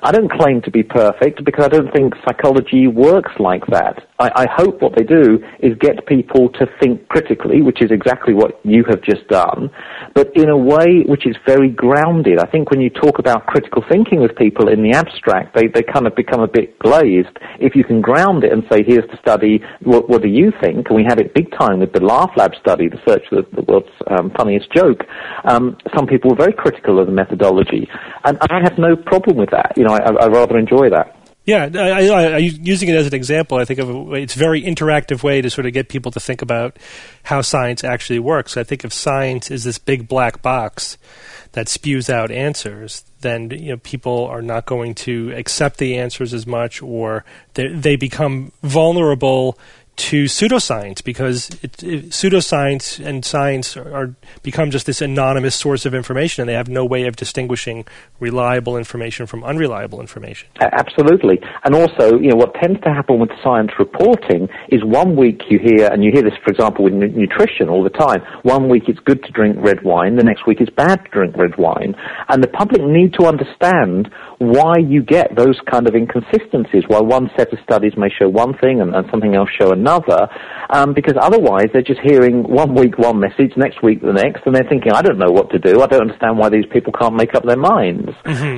[0.03, 4.06] I don't claim to be perfect because I don't think psychology works like that.
[4.19, 8.33] I, I, hope what they do is get people to think critically, which is exactly
[8.33, 9.69] what you have just done,
[10.15, 12.39] but in a way which is very grounded.
[12.39, 15.83] I think when you talk about critical thinking with people in the abstract, they, they
[15.83, 17.37] kind of become a bit glazed.
[17.59, 20.87] If you can ground it and say, here's the study, what, what do you think?
[20.89, 23.47] And we had it big time with the Laugh Lab study, the search for the,
[23.55, 25.03] the world's um, funniest joke.
[25.43, 27.87] Um, some people were very critical of the methodology,
[28.23, 29.73] and I have no problem with that.
[29.77, 31.16] You know, I, I rather enjoy that.
[31.47, 34.39] Yeah, I, I, I, using it as an example, I think of a, it's a
[34.39, 36.77] very interactive way to sort of get people to think about
[37.23, 38.57] how science actually works.
[38.57, 40.97] I think if science is this big black box
[41.53, 46.33] that spews out answers, then you know people are not going to accept the answers
[46.33, 47.23] as much, or
[47.53, 49.57] they, they become vulnerable
[49.97, 55.85] to pseudoscience because it, it, pseudoscience and science are, are, become just this anonymous source
[55.85, 57.83] of information, and they have no way of distinguishing
[58.19, 60.47] reliable information from unreliable information.
[60.61, 65.41] Absolutely, and also, you know, what tends to happen with science reporting is one week
[65.49, 68.21] you hear, and you hear this, for example, with n- nutrition all the time.
[68.43, 71.35] One week it's good to drink red wine, the next week it's bad to drink
[71.35, 71.95] red wine,
[72.29, 76.83] and the public need to understand why you get those kind of inconsistencies.
[76.87, 79.86] Why one set of studies may show one thing and, and something else show another
[79.87, 80.27] another,
[80.69, 84.53] um, because otherwise they're just hearing one week one message, next week the next, and
[84.53, 85.81] they're thinking, I don't know what to do.
[85.81, 88.11] I don't understand why these people can't make up their minds.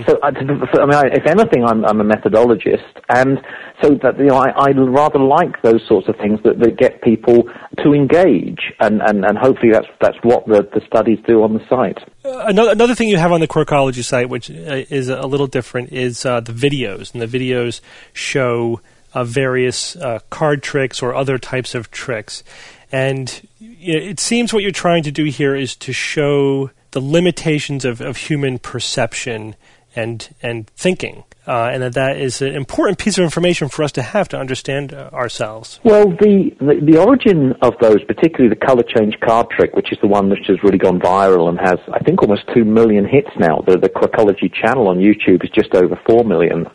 [0.08, 3.40] So, I, I mean, I, if anything, I'm, I'm a methodologist, and
[3.82, 7.02] so that you know, I, I rather like those sorts of things that, that get
[7.02, 7.44] people
[7.84, 11.62] to engage, and, and, and hopefully that's that's what the, the studies do on the
[11.70, 12.00] site.
[12.24, 15.92] another another thing you have on the Quirkology site, which uh, is a little different,
[15.92, 17.82] is uh, the videos, and the videos
[18.14, 18.82] show
[19.14, 22.44] uh, various uh, card tricks or other types of tricks.
[22.92, 28.02] And it seems what you're trying to do here is to show the limitations of,
[28.02, 29.56] of human perception
[29.96, 33.92] and and thinking, uh, and that that is an important piece of information for us
[33.94, 35.80] to have to understand uh, ourselves.
[35.84, 39.98] Well, the, the the origin of those, particularly the color change card trick, which is
[40.02, 43.30] the one which has really gone viral and has, I think, almost two million hits
[43.38, 43.64] now.
[43.66, 46.68] The the Quirkology channel on YouTube is just over four million.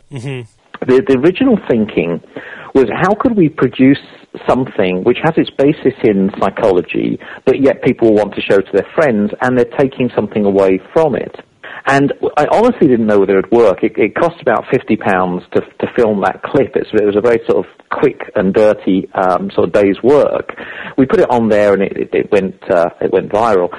[0.87, 2.21] The, the original thinking
[2.73, 4.01] was how could we produce
[4.47, 8.87] something which has its basis in psychology, but yet people want to show to their
[8.93, 11.35] friends, and they're taking something away from it.
[11.87, 13.83] And I honestly didn't know whether it would work.
[13.83, 16.75] It, it cost about fifty pounds to to film that clip.
[16.75, 20.49] It's, it was a very sort of quick and dirty um, sort of day's work.
[20.97, 23.69] We put it on there, and it, it, went uh, it went viral.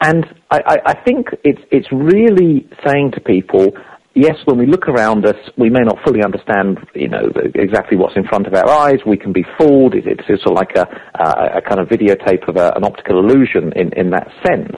[0.00, 3.72] And I, I, I think it's it's really saying to people
[4.16, 8.16] yes, when we look around us, we may not fully understand, you know, exactly what's
[8.16, 8.96] in front of our eyes.
[9.06, 9.94] We can be fooled.
[9.94, 13.72] It's, sort of like a, a, a kind of videotape of a, an optical illusion
[13.76, 14.76] in, in that sense.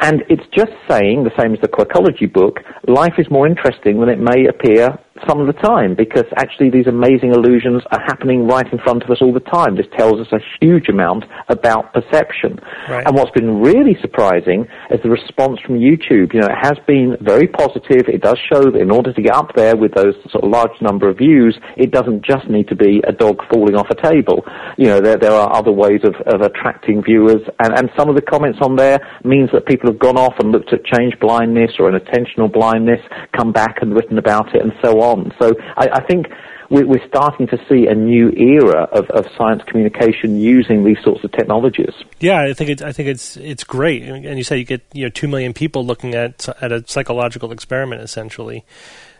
[0.00, 4.10] And it's just saying, the same as the Quirkology book, life is more interesting than
[4.10, 4.98] it may appear
[5.28, 9.10] some of the time because actually these amazing illusions are happening right in front of
[9.10, 9.76] us all the time.
[9.76, 12.58] This tells us a huge amount about perception.
[12.88, 13.06] Right.
[13.06, 16.34] And what's been really surprising is the response from YouTube.
[16.34, 18.08] You know, it has been very positive.
[18.08, 20.80] It does show that in order to get up there with those sort of large
[20.80, 24.44] number of views, it doesn't just need to be a dog falling off a table.
[24.76, 28.16] You know, there, there are other ways of, of attracting viewers and, and some of
[28.16, 31.72] the comments on there means that people have gone off and looked at change blindness
[31.78, 33.00] or an attentional blindness,
[33.36, 35.05] come back and written about it and so on.
[35.40, 36.26] So I, I think
[36.70, 41.22] we- we're starting to see a new era of, of science communication using these sorts
[41.24, 41.94] of technologies.
[42.20, 45.04] Yeah, I think it's I think it's it's great, and you say you get you
[45.04, 48.64] know two million people looking at at a psychological experiment essentially.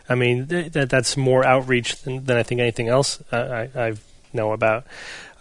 [0.09, 3.69] I mean th- that that's more outreach than, than I think anything else I, I,
[3.75, 3.93] I
[4.33, 4.85] know about.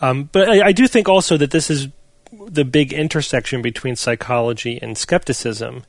[0.01, 1.89] Um, but I, I do think also that this is
[2.49, 5.85] the big intersection between psychology and skepticism.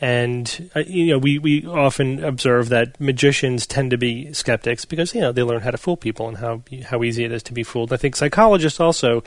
[0.00, 5.14] And uh, you know, we, we often observe that magicians tend to be skeptics because
[5.14, 7.52] you know they learn how to fool people and how how easy it is to
[7.52, 7.92] be fooled.
[7.92, 9.22] I think psychologists also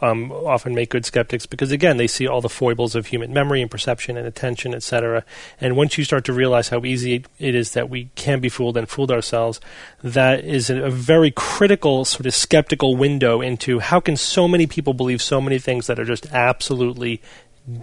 [0.00, 3.62] um, often make good skeptics because again they see all the foibles of human memory
[3.62, 5.24] and perception and attention, etc.
[5.60, 8.76] And once you start to realize how easy it is that we can be fooled
[8.76, 9.60] and fooled ourselves,
[10.04, 14.68] that is a, a very critical sort of skeptical window into how can so many
[14.68, 17.20] people believe so many things that are just absolutely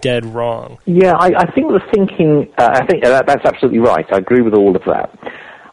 [0.00, 0.78] dead wrong.
[0.84, 4.04] Yeah, I, I think the thinking, uh, I think that, that's absolutely right.
[4.12, 5.18] I agree with all of that.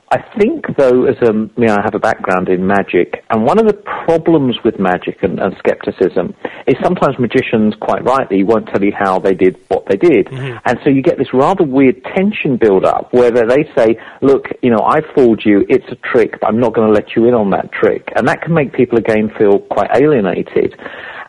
[0.10, 3.60] I think, though, as a, you know, I have a background in magic, and one
[3.60, 6.34] of the problems with magic and, and skepticism
[6.66, 10.58] is sometimes magicians, quite rightly, won't tell you how they did what they did, mm-hmm.
[10.66, 14.72] and so you get this rather weird tension build up where they say, "Look, you
[14.72, 15.66] know, I fooled you.
[15.68, 18.26] It's a trick, but I'm not going to let you in on that trick," and
[18.30, 20.74] that can make people again feel quite alienated.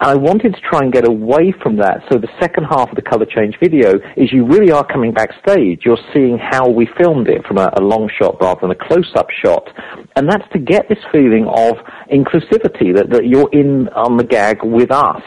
[0.01, 2.05] And I wanted to try and get away from that.
[2.09, 5.83] So the second half of the color change video is you really are coming backstage.
[5.85, 9.29] You're seeing how we filmed it from a, a long shot rather than a close-up
[9.45, 9.69] shot.
[10.17, 11.77] And that's to get this feeling of
[12.13, 15.23] inclusivity, that, that you're in on the gag with us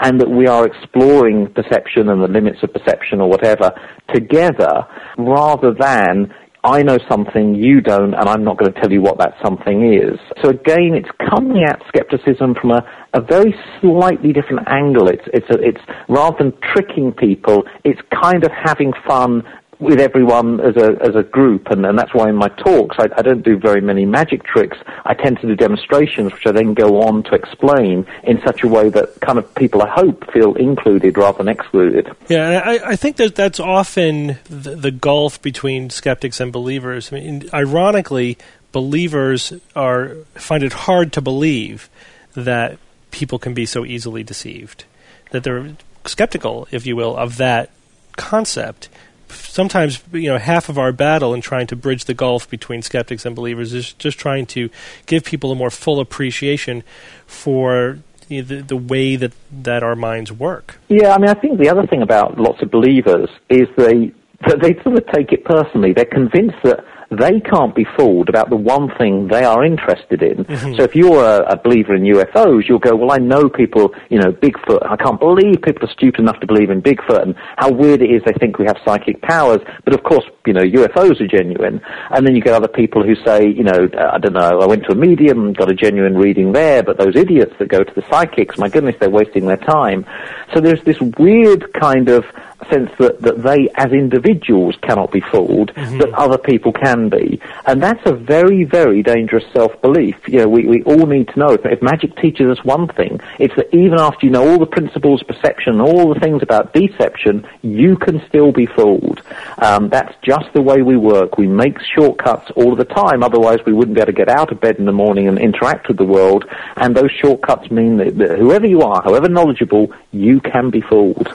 [0.00, 3.72] and that we are exploring perception and the limits of perception or whatever
[4.12, 4.86] together
[5.18, 6.32] rather than
[6.64, 9.92] I know something you don't, and I'm not going to tell you what that something
[9.92, 10.16] is.
[10.42, 15.08] So again, it's coming at skepticism from a, a very slightly different angle.
[15.08, 19.42] It's it's a, it's rather than tricking people, it's kind of having fun
[19.82, 23.08] with everyone as a as a group, and, and that's why in my talks I,
[23.16, 24.78] I don't do very many magic tricks.
[25.04, 28.68] I tend to do demonstrations, which I then go on to explain in such a
[28.68, 32.08] way that kind of people I hope feel included rather than excluded.
[32.28, 37.12] Yeah, I, I think that that's often the, the gulf between skeptics and believers.
[37.12, 38.38] I mean, ironically,
[38.70, 41.90] believers are find it hard to believe
[42.34, 42.78] that
[43.10, 44.84] people can be so easily deceived.
[45.30, 47.70] That they're skeptical, if you will, of that
[48.16, 48.88] concept.
[49.34, 53.24] Sometimes, you know, half of our battle in trying to bridge the gulf between skeptics
[53.24, 54.70] and believers is just trying to
[55.06, 56.82] give people a more full appreciation
[57.26, 60.78] for you know, the, the way that, that our minds work.
[60.88, 64.12] Yeah, I mean, I think the other thing about lots of believers is they
[64.60, 65.92] they sort of take it personally.
[65.92, 66.84] They're convinced that
[67.18, 70.44] they can't be fooled about the one thing they are interested in.
[70.44, 70.74] Mm-hmm.
[70.74, 74.18] So if you're a, a believer in UFOs, you'll go, well, I know people, you
[74.18, 74.80] know, Bigfoot.
[74.90, 78.10] I can't believe people are stupid enough to believe in Bigfoot and how weird it
[78.10, 79.60] is they think we have psychic powers.
[79.84, 81.80] But of course, you know, UFOs are genuine.
[82.10, 84.84] And then you get other people who say, you know, I don't know, I went
[84.84, 88.02] to a medium, got a genuine reading there, but those idiots that go to the
[88.10, 90.06] psychics, my goodness, they're wasting their time.
[90.54, 92.24] So there's this weird kind of
[92.70, 97.40] sense that, that they, as individuals, cannot be fooled, that other people can be.
[97.66, 100.16] And that's a very, very dangerous self-belief.
[100.28, 103.20] You know, we, we all need to know, if, if magic teaches us one thing,
[103.38, 107.46] it's that even after you know all the principles perception, all the things about deception,
[107.62, 109.22] you can still be fooled.
[109.58, 111.38] Um, that's just the way we work.
[111.38, 114.60] We make shortcuts all the time, otherwise we wouldn't be able to get out of
[114.60, 116.44] bed in the morning and interact with the world.
[116.76, 121.28] And those shortcuts mean that, that whoever you are, however knowledgeable, you can be fooled.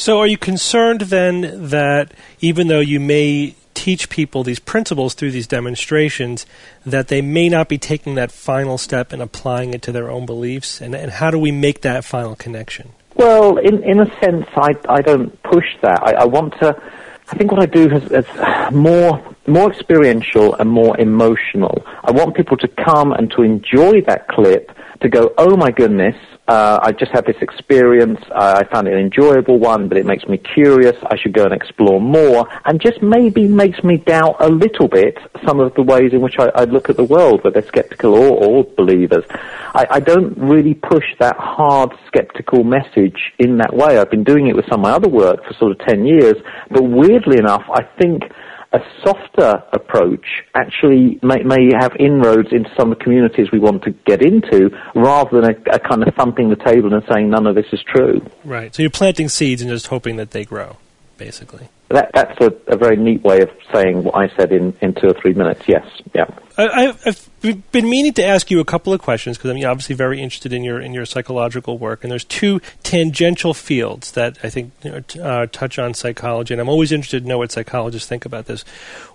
[0.00, 5.32] So, are you concerned then that even though you may teach people these principles through
[5.32, 6.46] these demonstrations,
[6.86, 10.24] that they may not be taking that final step and applying it to their own
[10.24, 10.80] beliefs?
[10.80, 12.92] And, and how do we make that final connection?
[13.16, 16.02] Well, in in a sense, I I don't push that.
[16.02, 16.82] I, I want to.
[17.28, 18.26] I think what I do is, is
[18.72, 21.84] more more experiential and more emotional.
[22.02, 24.72] I want people to come and to enjoy that clip,
[25.02, 26.16] to go, oh my goodness,
[26.50, 28.18] uh, I just had this experience.
[28.34, 30.96] I found it an enjoyable one, but it makes me curious.
[31.08, 35.16] I should go and explore more, and just maybe makes me doubt a little bit
[35.46, 38.44] some of the ways in which I, I look at the world, whether skeptical or,
[38.44, 39.24] or believers.
[39.30, 43.98] I, I don't really push that hard skeptical message in that way.
[43.98, 46.34] I've been doing it with some of my other work for sort of 10 years,
[46.68, 48.24] but weirdly enough, I think
[48.72, 53.82] a softer approach actually may, may have inroads into some of the communities we want
[53.82, 57.46] to get into rather than a, a kind of thumping the table and saying none
[57.46, 58.24] of this is true.
[58.44, 58.74] Right.
[58.74, 60.76] So, you're planting seeds and just hoping that they grow,
[61.18, 61.68] basically.
[61.90, 65.08] That, that's a, a very neat way of saying what I said in, in two
[65.08, 65.84] or three minutes, yes.
[66.14, 66.26] Yeah.
[66.56, 70.20] I, I've been meaning to ask you a couple of questions because I'm obviously very
[70.20, 74.72] interested in your in your psychological work, and there's two tangential fields that I think
[74.82, 78.08] you know, t- uh, touch on psychology, and I'm always interested to know what psychologists
[78.08, 78.62] think about this.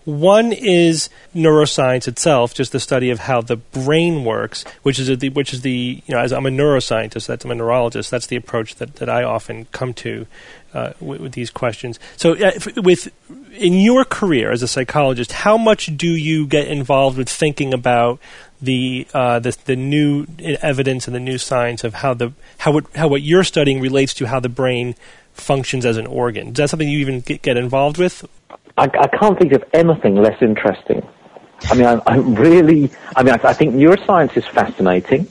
[0.05, 5.29] One is neuroscience itself, just the study of how the brain works, which is the
[5.29, 8.37] which is the you know as I'm a neuroscientist, that's I'm a neurologist, that's the
[8.37, 10.25] approach that, that I often come to
[10.75, 11.99] uh, with, with, these questions.
[12.17, 13.11] So, uh, with
[13.53, 18.19] in your career as a psychologist, how much do you get involved with thinking about
[18.61, 20.27] the uh, the, the new
[20.61, 24.13] evidence and the new science of how the how it, how what you're studying relates
[24.15, 24.95] to how the brain
[25.33, 26.49] functions as an organ?
[26.49, 28.25] Is that something you even get, get involved with?
[28.77, 31.07] I, I can't think of anything less interesting.
[31.63, 35.27] I mean, I, I really, I mean, I, I, think neuroscience is fascinating.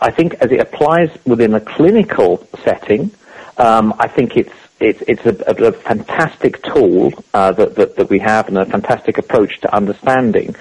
[0.00, 3.10] I think as it applies within a clinical setting,
[3.58, 8.10] um, I think it's it's it's a, a, a fantastic tool uh, that, that that
[8.10, 10.54] we have and a fantastic approach to understanding.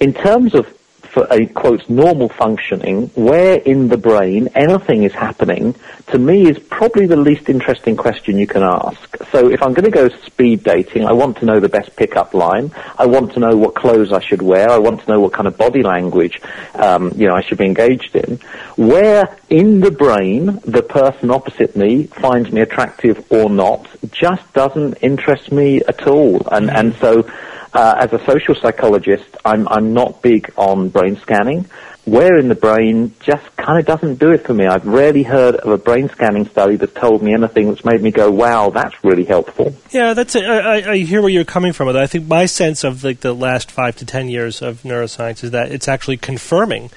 [0.00, 0.66] In terms of
[1.12, 5.74] for a quote normal functioning, where in the brain anything is happening,
[6.06, 9.16] to me is probably the least interesting question you can ask.
[9.30, 12.32] So if I'm going to go speed dating, I want to know the best pickup
[12.32, 12.72] line.
[12.98, 14.70] I want to know what clothes I should wear.
[14.70, 16.40] I want to know what kind of body language,
[16.76, 18.38] um, you know, I should be engaged in.
[18.76, 24.94] Where in the brain the person opposite me finds me attractive or not just doesn't
[25.02, 26.48] interest me at all.
[26.50, 27.28] And and so
[27.74, 31.66] uh, as a social psychologist, I'm, I'm not big on brain scanning.
[32.04, 34.66] Where in the brain just kind of doesn't do it for me.
[34.66, 38.10] I've rarely heard of a brain scanning study that told me anything that's made me
[38.10, 40.34] go, "Wow, that's really helpful." Yeah, that's.
[40.34, 40.44] it.
[40.44, 41.88] i hear where you're coming from.
[41.88, 45.52] I think my sense of like the last five to ten years of neuroscience is
[45.52, 46.90] that it's actually confirming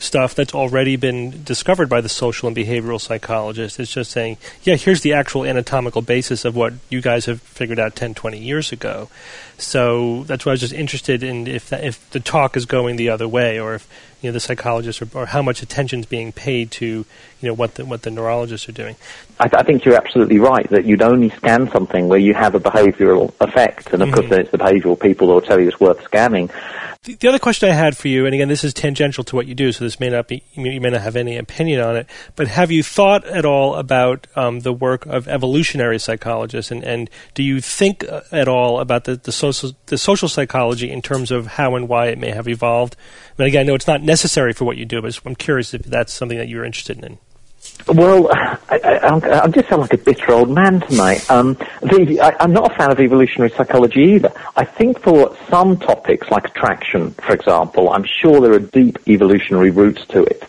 [0.00, 3.78] stuff that's already been discovered by the social and behavioral psychologists.
[3.78, 7.78] It's just saying, yeah, here's the actual anatomical basis of what you guys have figured
[7.78, 9.08] out 10, 20 years ago.
[9.60, 12.96] So that's why I was just interested in if that, if the talk is going
[12.96, 13.88] the other way, or if
[14.20, 17.54] you know the psychologists are, or how much attention is being paid to you know
[17.54, 18.96] what the what the neurologists are doing.
[19.38, 22.54] I, th- I, think you're absolutely right that you'd only scan something where you have
[22.54, 24.14] a behavioural effect, and of mm-hmm.
[24.16, 26.50] course then it's the behavioural people that will tell you it's worth scanning.
[27.04, 29.46] The, the, other question I had for you, and again this is tangential to what
[29.46, 32.06] you do, so this may not be you may, not have any opinion on it,
[32.36, 37.08] but have you thought at all about um, the work of evolutionary psychologists, and, and
[37.32, 39.49] do you think uh, at all about the, the social
[39.86, 42.96] the social psychology in terms of how and why it may have evolved?
[43.36, 45.82] But again, I know it's not necessary for what you do, but I'm curious if
[45.82, 47.18] that's something that you're interested in.
[47.88, 51.30] Well, I, I just sound like a bitter old man tonight.
[51.30, 54.32] Um, the, I, am not a fan of evolutionary psychology either.
[54.56, 59.70] I think for some topics, like attraction, for example, I'm sure there are deep evolutionary
[59.70, 60.42] roots to it.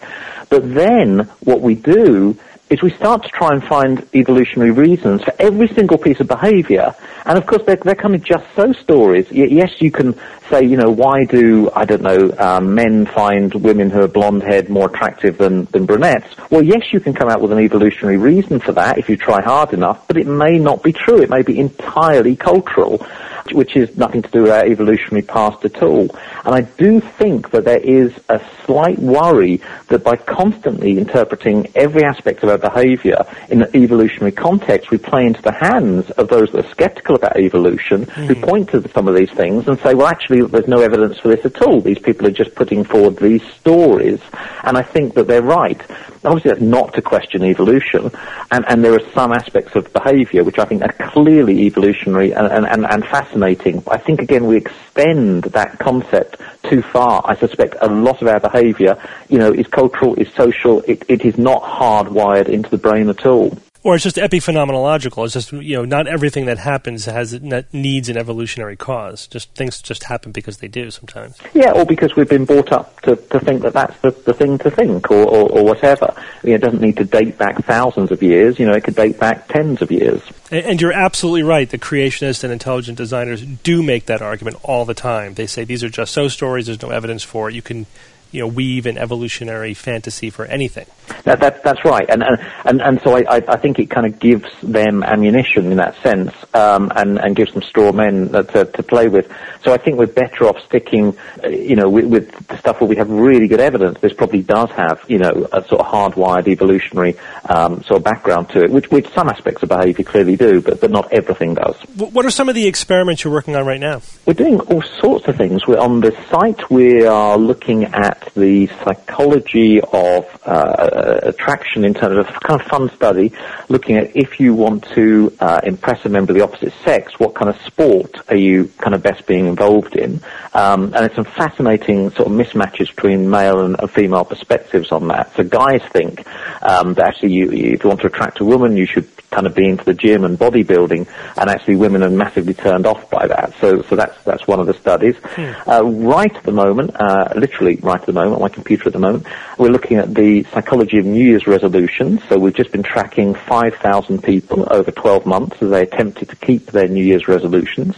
[0.49, 2.37] But then what we do
[2.71, 6.95] is we start to try and find evolutionary reasons for every single piece of behavior.
[7.25, 9.29] And of course, they're, they're of just so stories.
[9.29, 10.17] Y- yes, you can
[10.49, 14.43] say, you know, why do, I don't know, um, men find women who are blonde
[14.43, 16.33] haired more attractive than, than brunettes?
[16.49, 19.41] Well, yes, you can come out with an evolutionary reason for that if you try
[19.41, 21.21] hard enough, but it may not be true.
[21.21, 23.05] It may be entirely cultural
[23.53, 26.09] which is nothing to do with our evolutionary past at all.
[26.45, 32.03] And I do think that there is a slight worry that by constantly interpreting every
[32.03, 36.51] aspect of our behavior in an evolutionary context, we play into the hands of those
[36.51, 38.25] that are skeptical about evolution, mm.
[38.27, 41.29] who point to some of these things and say, well, actually, there's no evidence for
[41.29, 41.81] this at all.
[41.81, 44.19] These people are just putting forward these stories.
[44.63, 45.81] And I think that they're right.
[46.23, 48.11] Obviously, that's not to question evolution,
[48.51, 52.65] and, and there are some aspects of behaviour which I think are clearly evolutionary and,
[52.65, 53.83] and, and fascinating.
[53.87, 57.23] I think, again, we extend that concept too far.
[57.25, 61.25] I suspect a lot of our behaviour, you know, is cultural, is social, it, it
[61.25, 65.25] is not hardwired into the brain at all or it's just epiphenomenological.
[65.25, 69.27] It's just you know not everything that happens has that needs an evolutionary cause.
[69.27, 71.37] Just things just happen because they do sometimes.
[71.53, 74.57] Yeah, or because we've been brought up to, to think that that's the, the thing
[74.59, 76.13] to think, or, or, or whatever.
[76.43, 78.59] You know, it doesn't need to date back thousands of years.
[78.59, 80.21] You know, it could date back tens of years.
[80.51, 81.69] And, and you're absolutely right.
[81.69, 85.33] The creationists and intelligent designers do make that argument all the time.
[85.33, 86.67] They say these are just so stories.
[86.67, 87.55] There's no evidence for it.
[87.55, 87.87] You can
[88.31, 90.85] you know weave an evolutionary fantasy for anything.
[91.23, 92.23] That, that, that's right, and
[92.65, 96.33] and and so I, I think it kind of gives them ammunition in that sense,
[96.53, 99.31] um, and and gives them straw men to, to play with.
[99.63, 102.87] So I think we're better off sticking, uh, you know, with, with the stuff where
[102.87, 103.99] we have really good evidence.
[103.99, 107.17] This probably does have, you know, a sort of hardwired evolutionary
[107.47, 110.79] um, sort of background to it, which which some aspects of behaviour clearly do, but
[110.79, 111.75] but not everything does.
[111.95, 114.01] What are some of the experiments you're working on right now?
[114.25, 115.67] We're doing all sorts of things.
[115.67, 116.69] We're on the site.
[116.69, 122.89] We are looking at the psychology of uh, attraction in terms of kind of fun
[122.95, 123.31] study,
[123.69, 127.35] looking at if you want to uh, impress a member of the opposite sex, what
[127.35, 130.21] kind of sport are you kind of best being involved in?
[130.53, 135.07] Um, and there's some fascinating sort of mismatches between male and, and female perspectives on
[135.09, 135.35] that.
[135.35, 136.25] So guys think
[136.61, 139.55] um, that actually you, if you want to attract a woman, you should kind of
[139.55, 141.07] be into the gym and bodybuilding,
[141.37, 143.53] and actually women are massively turned off by that.
[143.59, 145.15] So, so that's that's one of the studies.
[145.23, 145.69] Hmm.
[145.69, 148.99] Uh, right at the moment, uh, literally right at the moment, my computer at the
[148.99, 149.25] moment,
[149.57, 152.21] we're looking at the psychology of New Year's resolutions.
[152.27, 156.67] So we've just been tracking 5,000 people over 12 months as they attempted to keep
[156.67, 157.95] their New Year's resolutions.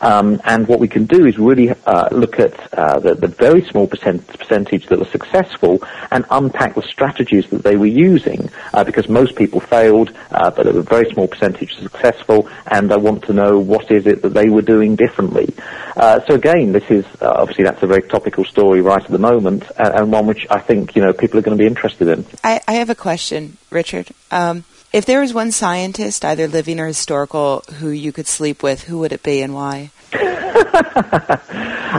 [0.00, 3.62] Um, and what we can do is really uh, look at uh, the, the, very
[3.62, 8.84] small percent, percentage that were successful and unpack the strategies that they were using, uh,
[8.84, 13.32] because most people failed, uh, but a very small percentage successful, and I want to
[13.32, 15.54] know what is it that they were doing differently.
[15.96, 19.18] Uh, so again, this is uh, obviously that's a very topical story right at the
[19.18, 22.24] moment, and one which I think you know people are going to be interested in.
[22.44, 24.08] I, I have a question, Richard.
[24.30, 28.84] Um, if there was one scientist, either living or historical, who you could sleep with,
[28.84, 29.90] who would it be and why?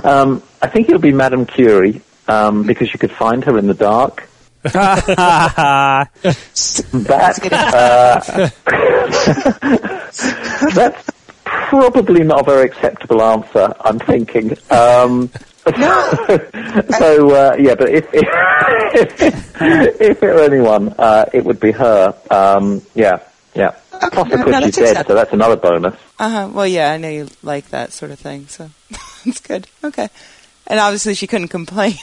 [0.04, 3.68] um, I think it would be Madame Curie um, because you could find her in
[3.68, 4.28] the dark.
[4.62, 6.06] that, uh,
[10.74, 11.10] that's
[11.46, 13.74] probably not a very acceptable answer.
[13.80, 14.58] I'm thinking.
[14.70, 15.30] Um,
[15.66, 19.22] so uh, yeah, but if if,
[20.02, 22.16] if, it were anyone, uh, it would be her.
[22.32, 23.20] Um, yeah,
[23.54, 23.76] yeah.
[23.94, 24.10] Okay.
[24.10, 25.96] Plus, of course, no, she's dead, so that's another bonus.
[26.18, 26.50] Uh huh.
[26.54, 28.70] Well, yeah, I know you like that sort of thing, so
[29.26, 29.68] it's good.
[29.84, 30.08] Okay,
[30.68, 31.96] and obviously, she couldn't complain.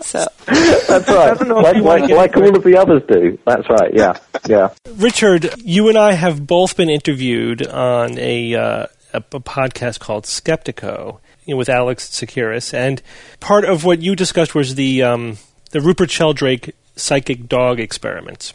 [0.00, 1.40] so that's right.
[1.40, 3.38] Like, like, like all of the others do.
[3.44, 3.92] That's right.
[3.92, 4.18] Yeah,
[4.48, 4.70] yeah.
[4.94, 8.54] Richard, you and I have both been interviewed on a.
[8.54, 13.00] Uh, a, a podcast called Skeptiko, you know, with Alex Tsakiris, and
[13.40, 15.38] part of what you discussed was the um,
[15.70, 18.52] the Rupert Sheldrake psychic dog experiments.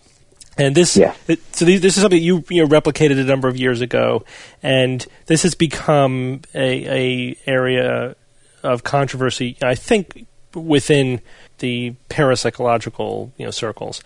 [0.58, 1.16] And this, yeah.
[1.28, 4.26] it, so this is something you you know, replicated a number of years ago,
[4.62, 8.16] and this has become a, a area
[8.62, 9.58] of controversy.
[9.62, 11.22] I think within
[11.60, 14.04] the parapsychological you know circles.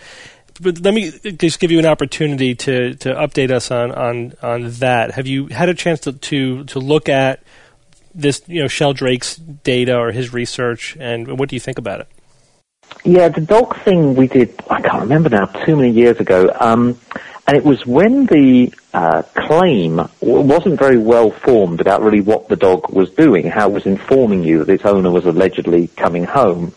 [0.61, 4.69] But let me just give you an opportunity to, to update us on, on, on
[4.71, 5.11] that.
[5.11, 7.43] Have you had a chance to, to, to look at
[8.15, 12.07] this, you know, Sheldrake's data or his research, and what do you think about it?
[13.03, 16.51] Yeah, the dog thing we did, I can't remember now, too many years ago.
[16.59, 16.99] Um,
[17.47, 22.55] and it was when the uh, claim wasn't very well formed about really what the
[22.55, 26.73] dog was doing, how it was informing you that its owner was allegedly coming home.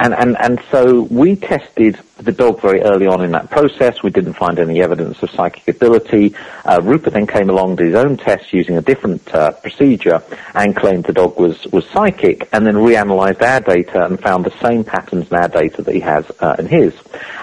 [0.00, 4.02] And, and, and so we tested the dog very early on in that process.
[4.02, 6.34] We didn't find any evidence of psychic ability.
[6.64, 10.22] Uh, Rupert then came along, did his own test using a different uh, procedure
[10.54, 14.58] and claimed the dog was, was psychic and then reanalyzed our data and found the
[14.66, 16.94] same patterns in our data that he has uh, in his.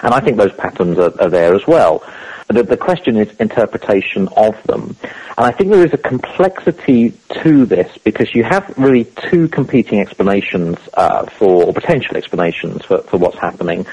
[0.02, 2.02] And I think those patterns are, are there as well.
[2.48, 4.96] The, the question is interpretation of them.
[5.02, 10.00] And I think there is a complexity to this because you have really two competing
[10.00, 13.86] explanations uh, for, or potential explanations for, for what's happening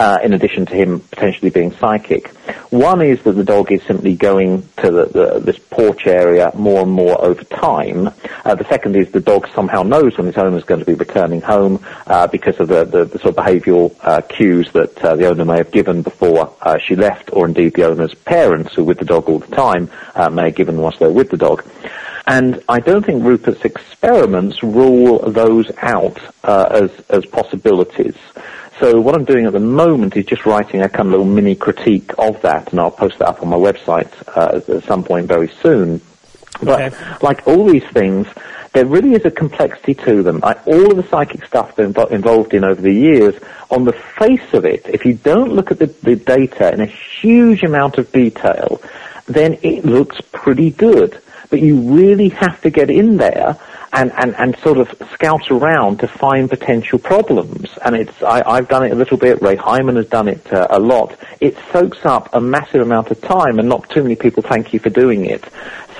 [0.00, 2.28] uh, in addition to him potentially being psychic.
[2.70, 6.80] One is that the dog is simply going to the, the, this porch area more
[6.80, 8.08] and more over time.
[8.46, 10.94] Uh, the second is the dog somehow knows when its owner is going to be
[10.94, 15.16] returning home uh, because of the, the, the, sort of behavioural uh, cues that uh,
[15.16, 18.80] the owner may have given before uh, she left, or indeed the owner's parents, who
[18.80, 19.90] are with the dog all the time,
[20.32, 21.62] may have given whilst they're with the dog.
[22.26, 28.16] And I don't think Rupert's experiments rule those out as as possibilities.
[28.80, 31.54] So what I'm doing at the moment is just writing a kind of little mini
[31.54, 35.28] critique of that, and I'll post that up on my website uh, at some point
[35.28, 36.00] very soon.
[36.62, 37.16] But okay.
[37.20, 38.26] like all these things,
[38.72, 40.40] there really is a complexity to them.
[40.40, 43.34] Like all of the psychic stuff I've been involved in over the years,
[43.70, 46.86] on the face of it, if you don't look at the, the data in a
[46.86, 48.80] huge amount of detail,
[49.26, 51.20] then it looks pretty good.
[51.50, 53.58] But you really have to get in there
[53.92, 57.68] and, and, and sort of scout around to find potential problems.
[57.84, 60.66] And it's, I, have done it a little bit, Ray Hyman has done it uh,
[60.70, 61.16] a lot.
[61.40, 64.78] It soaks up a massive amount of time and not too many people thank you
[64.78, 65.44] for doing it.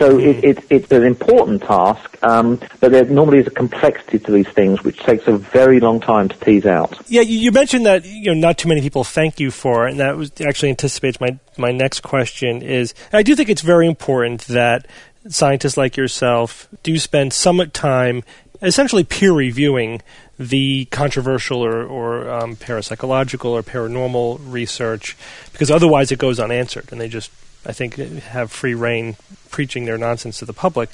[0.00, 4.32] So it, it, it's an important task, um, but there normally is a complexity to
[4.32, 6.98] these things which takes a very long time to tease out.
[7.08, 10.00] Yeah, you mentioned that you know not too many people thank you for it, and
[10.00, 12.62] that was actually anticipates my my next question.
[12.62, 14.86] Is I do think it's very important that
[15.28, 18.22] scientists like yourself do spend some time
[18.62, 20.02] essentially peer reviewing
[20.38, 25.16] the controversial or, or um, parapsychological or paranormal research
[25.52, 27.30] because otherwise it goes unanswered and they just
[27.66, 29.16] I think have free rein
[29.50, 30.88] preaching their nonsense to the public.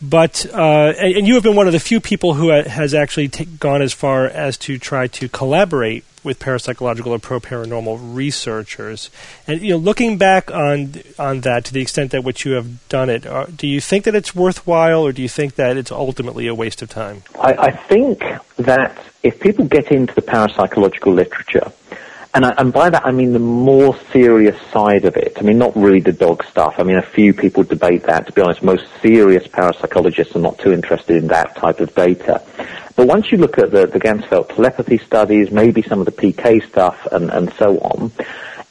[0.00, 3.28] But uh, and, and, you have been one of the few people who has actually
[3.28, 9.08] t- gone as far as to try to collaborate with parapsychological or pro paranormal researchers.
[9.46, 12.88] And you know, looking back on on that to the extent that which you have
[12.88, 15.92] done it, uh, do you think that it's worthwhile, or do you think that it's
[15.92, 17.22] ultimately a waste of time?
[17.40, 18.22] I, I think
[18.56, 21.72] that if people get into the parapsychological literature,
[22.36, 25.38] and, I, and by that I mean the more serious side of it.
[25.38, 26.74] I mean, not really the dog stuff.
[26.76, 28.26] I mean, a few people debate that.
[28.26, 32.42] To be honest, most serious parapsychologists are not too interested in that type of data.
[32.94, 36.66] But once you look at the, the Ganzfeld telepathy studies, maybe some of the PK
[36.68, 38.12] stuff and, and so on,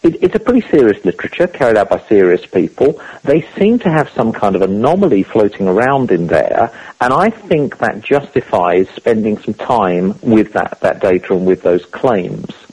[0.03, 3.01] it, it's a pretty serious literature carried out by serious people.
[3.24, 7.80] They seem to have some kind of anomaly floating around in there, and I think
[7.80, 12.64] that justifies spending some time with that, that data and with those claims.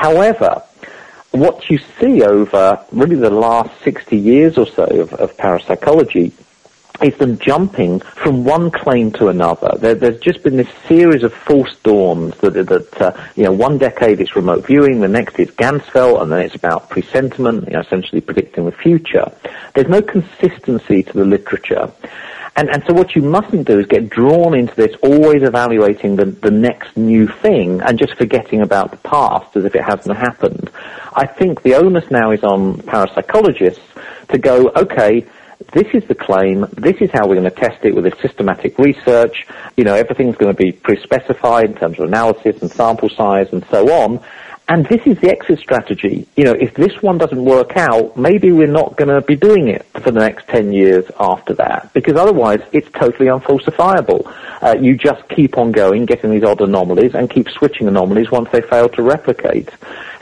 [0.00, 0.62] However,
[1.32, 6.32] what you see over really the last 60 years or so of, of parapsychology
[7.02, 9.76] is them jumping from one claim to another.
[9.76, 13.76] There, there's just been this series of false dawns that, that uh, you know, one
[13.76, 17.80] decade it's remote viewing, the next is Ganzfeld, and then it's about presentiment, you know,
[17.80, 19.30] essentially predicting the future.
[19.74, 21.92] There's no consistency to the literature.
[22.56, 26.26] And, and so what you mustn't do is get drawn into this, always evaluating the,
[26.26, 30.70] the next new thing and just forgetting about the past as if it hasn't happened.
[31.14, 33.80] I think the onus now is on parapsychologists
[34.28, 35.26] to go, okay,
[35.72, 38.78] this is the claim, this is how we're going to test it with a systematic
[38.78, 39.46] research,
[39.76, 43.64] you know, everything's going to be pre-specified in terms of analysis and sample size and
[43.70, 44.20] so on,
[44.70, 46.28] and this is the exit strategy.
[46.36, 49.66] You know, if this one doesn't work out, maybe we're not going to be doing
[49.66, 54.32] it for the next 10 years after that, because otherwise it's totally unfalsifiable.
[54.62, 58.48] Uh, you just keep on going, getting these odd anomalies, and keep switching anomalies once
[58.52, 59.70] they fail to replicate.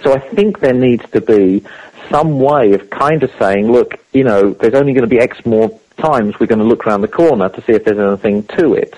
[0.03, 1.62] So I think there needs to be
[2.09, 5.44] some way of kind of saying, look, you know, there's only going to be X
[5.44, 8.72] more times we're going to look around the corner to see if there's anything to
[8.72, 8.94] it.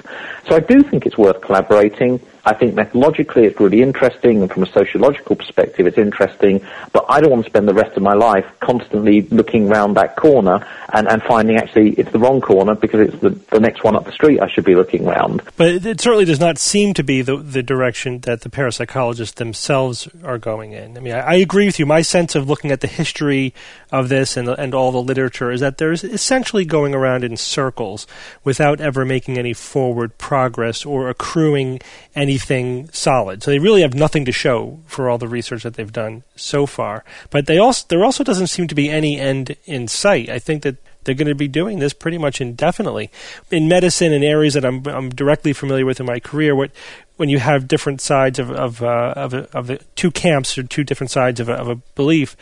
[0.49, 2.21] So I do think it's worth collaborating.
[2.45, 7.21] I think methodologically it's really interesting, and from a sociological perspective it's interesting, but I
[7.21, 11.09] don't want to spend the rest of my life constantly looking round that corner and,
[11.09, 14.13] and finding actually it's the wrong corner because it's the, the next one up the
[14.13, 15.43] street I should be looking round.
[15.57, 20.09] But it certainly does not seem to be the, the direction that the parapsychologists themselves
[20.25, 20.97] are going in.
[20.97, 21.87] I mean, I, I agree with you.
[21.87, 23.55] My sense of looking at the history
[23.93, 28.07] of this and, and all the literature is that there's essentially going around in circles
[28.45, 31.81] without ever making any forward progress or accruing
[32.15, 33.43] any anything solid.
[33.43, 36.65] So they really have nothing to show for all the research that they've done so
[36.65, 37.05] far.
[37.31, 40.29] But they also there also doesn't seem to be any end in sight.
[40.29, 43.11] I think that they're going to be doing this pretty much indefinitely.
[43.51, 46.71] In medicine and areas that I'm, I'm directly familiar with in my career, what
[47.17, 51.11] when you have different sides of of uh, of, of two camps or two different
[51.11, 52.37] sides of a, of a belief,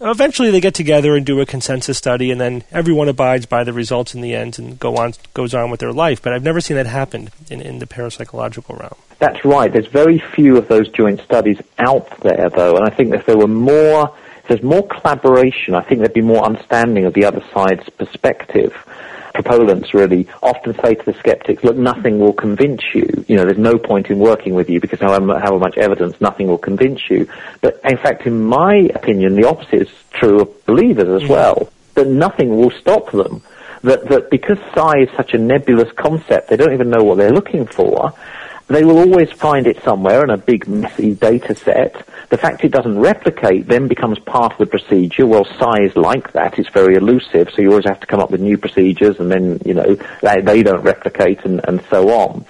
[0.00, 3.72] eventually they get together and do a consensus study, and then everyone abides by the
[3.72, 6.22] results in the end and go on goes on with their life.
[6.22, 8.96] But I've never seen that happen in, in the parapsychological realm.
[9.18, 9.72] That's right.
[9.72, 13.38] There's very few of those joint studies out there, though, and I think if there
[13.38, 17.42] were more, if there's more collaboration, I think there'd be more understanding of the other
[17.52, 18.74] side's perspective
[19.34, 23.24] proponents really often say to the skeptics, look, nothing will convince you.
[23.28, 26.46] You know, there's no point in working with you because however, however much evidence, nothing
[26.46, 27.28] will convince you.
[27.60, 31.68] But in fact, in my opinion, the opposite is true of believers as well.
[31.94, 33.42] That nothing will stop them.
[33.82, 37.32] That, that because psi is such a nebulous concept, they don't even know what they're
[37.32, 38.14] looking for,
[38.68, 42.06] they will always find it somewhere in a big messy data set.
[42.30, 45.26] The fact it doesn't replicate then becomes part of the procedure.
[45.26, 48.40] Well, psi's like that is very elusive, so you always have to come up with
[48.40, 52.44] new procedures and then, you know, they, they don't replicate and, and so on.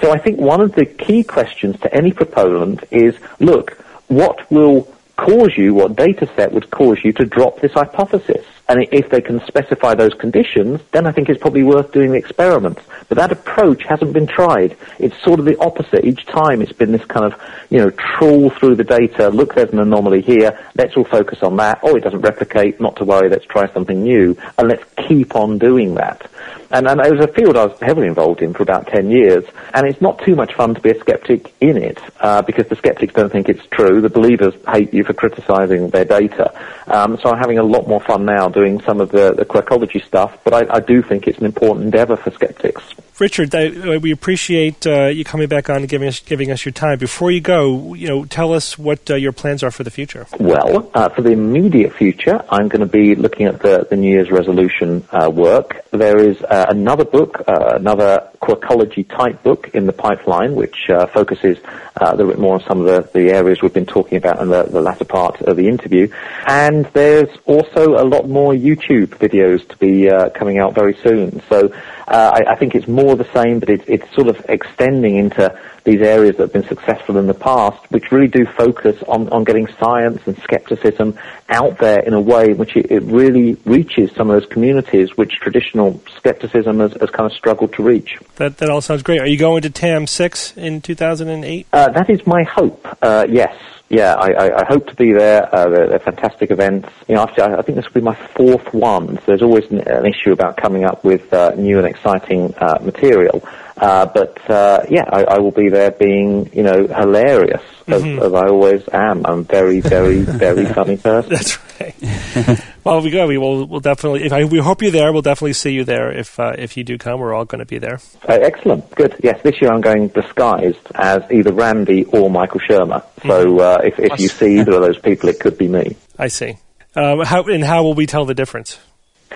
[0.00, 3.72] So I think one of the key questions to any proponent is, look,
[4.08, 8.46] what will cause you, what data set would cause you to drop this hypothesis?
[8.68, 12.18] And if they can specify those conditions, then I think it's probably worth doing the
[12.18, 12.78] experiment.
[13.08, 14.76] But that approach hasn't been tried.
[14.98, 16.04] It's sort of the opposite.
[16.04, 17.38] Each time it's been this kind of,
[17.68, 21.56] you know, trawl through the data, look, there's an anomaly here, let's all focus on
[21.56, 21.80] that.
[21.82, 24.36] Oh, it doesn't replicate, not to worry, let's try something new.
[24.56, 26.30] And let's keep on doing that.
[26.70, 29.44] And, and it was a field I was heavily involved in for about 10 years.
[29.72, 32.76] And it's not too much fun to be a skeptic in it, uh, because the
[32.76, 34.00] skeptics don't think it's true.
[34.00, 36.52] The believers hate you for criticizing their data.
[36.86, 40.04] Um, so I'm having a lot more fun now doing some of the, the quirkology
[40.04, 42.94] stuff, but I, I do think it's an important endeavor for skeptics.
[43.20, 46.72] Richard, I, we appreciate uh, you coming back on and giving us giving us your
[46.72, 46.98] time.
[46.98, 50.26] Before you go, you know, tell us what uh, your plans are for the future.
[50.40, 54.10] Well, uh, for the immediate future, I'm going to be looking at the, the New
[54.10, 55.84] Year's resolution uh, work.
[55.92, 61.06] There is uh, another book, uh, another quirkology type book in the pipeline, which uh,
[61.06, 61.56] focuses
[62.00, 64.40] uh, a little bit more on some of the, the areas we've been talking about
[64.42, 66.08] in the, the latter part of the interview.
[66.46, 71.42] And there's also a lot more YouTube videos to be uh, coming out very soon.
[71.48, 71.72] So
[72.06, 76.00] I, I think it's more the same, but it's, it's sort of extending into these
[76.00, 79.66] areas that have been successful in the past, which really do focus on, on getting
[79.78, 81.18] science and skepticism
[81.50, 85.16] out there in a way in which it, it really reaches some of those communities
[85.16, 88.18] which traditional skepticism has, has kind of struggled to reach.
[88.36, 89.20] That, that all sounds great.
[89.20, 91.66] Are you going to TAM 6 in 2008?
[91.72, 93.54] Uh, that is my hope, uh, yes
[93.90, 95.54] yeah, I, I, I, hope to be there.
[95.54, 96.88] Uh, they're, they're, fantastic events.
[97.06, 99.16] You know, after, I think this will be my fourth one.
[99.18, 102.78] So there's always an, an issue about coming up with uh, new and exciting uh,
[102.82, 103.46] material.
[103.76, 108.22] Uh, but uh, yeah, I, I, will be there being you know hilarious as, mm-hmm.
[108.22, 109.26] as I always am.
[109.26, 111.30] I'm very, very, very funny person.
[111.30, 112.64] That's right.
[112.84, 113.26] well, we go.
[113.26, 113.66] We will.
[113.66, 114.24] We'll definitely.
[114.24, 116.12] If I, we hope you're there, we'll definitely see you there.
[116.12, 117.98] If uh, if you do come, we're all going to be there.
[118.28, 118.88] Uh, excellent.
[118.92, 119.16] Good.
[119.24, 119.40] Yes.
[119.42, 123.04] This year I'm going disguised as either Randi or Michael Shermer.
[123.22, 123.60] So mm-hmm.
[123.60, 125.96] uh, if if you see either of those people, it could be me.
[126.18, 126.58] I see.
[126.94, 128.78] Um, how and how will we tell the difference?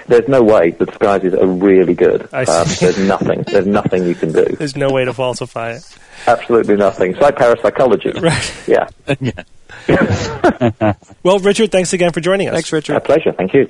[0.07, 0.71] There's no way.
[0.71, 2.23] The disguises are really good.
[2.33, 3.43] Um, there's nothing.
[3.43, 4.45] There's nothing you can do.
[4.59, 5.99] There's no way to falsify it.
[6.27, 7.13] Absolutely nothing.
[7.13, 8.13] It's like parapsychology.
[8.21, 8.55] Right.
[8.67, 8.89] Yeah.
[9.89, 10.95] yeah.
[11.23, 12.55] well, Richard, thanks again for joining us.
[12.55, 12.97] Thanks, Richard.
[12.97, 13.33] A pleasure.
[13.33, 13.69] Thank you.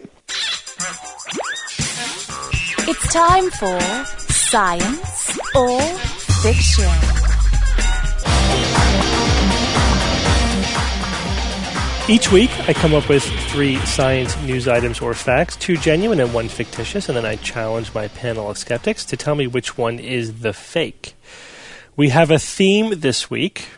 [2.91, 3.79] It's time for
[4.29, 5.81] Science or
[6.43, 7.28] Fiction.
[12.11, 16.33] Each week, I come up with three science news items or facts, two genuine and
[16.33, 19.99] one fictitious, and then I challenge my panel of skeptics to tell me which one
[19.99, 21.13] is the fake.
[21.97, 23.69] We have a theme this week.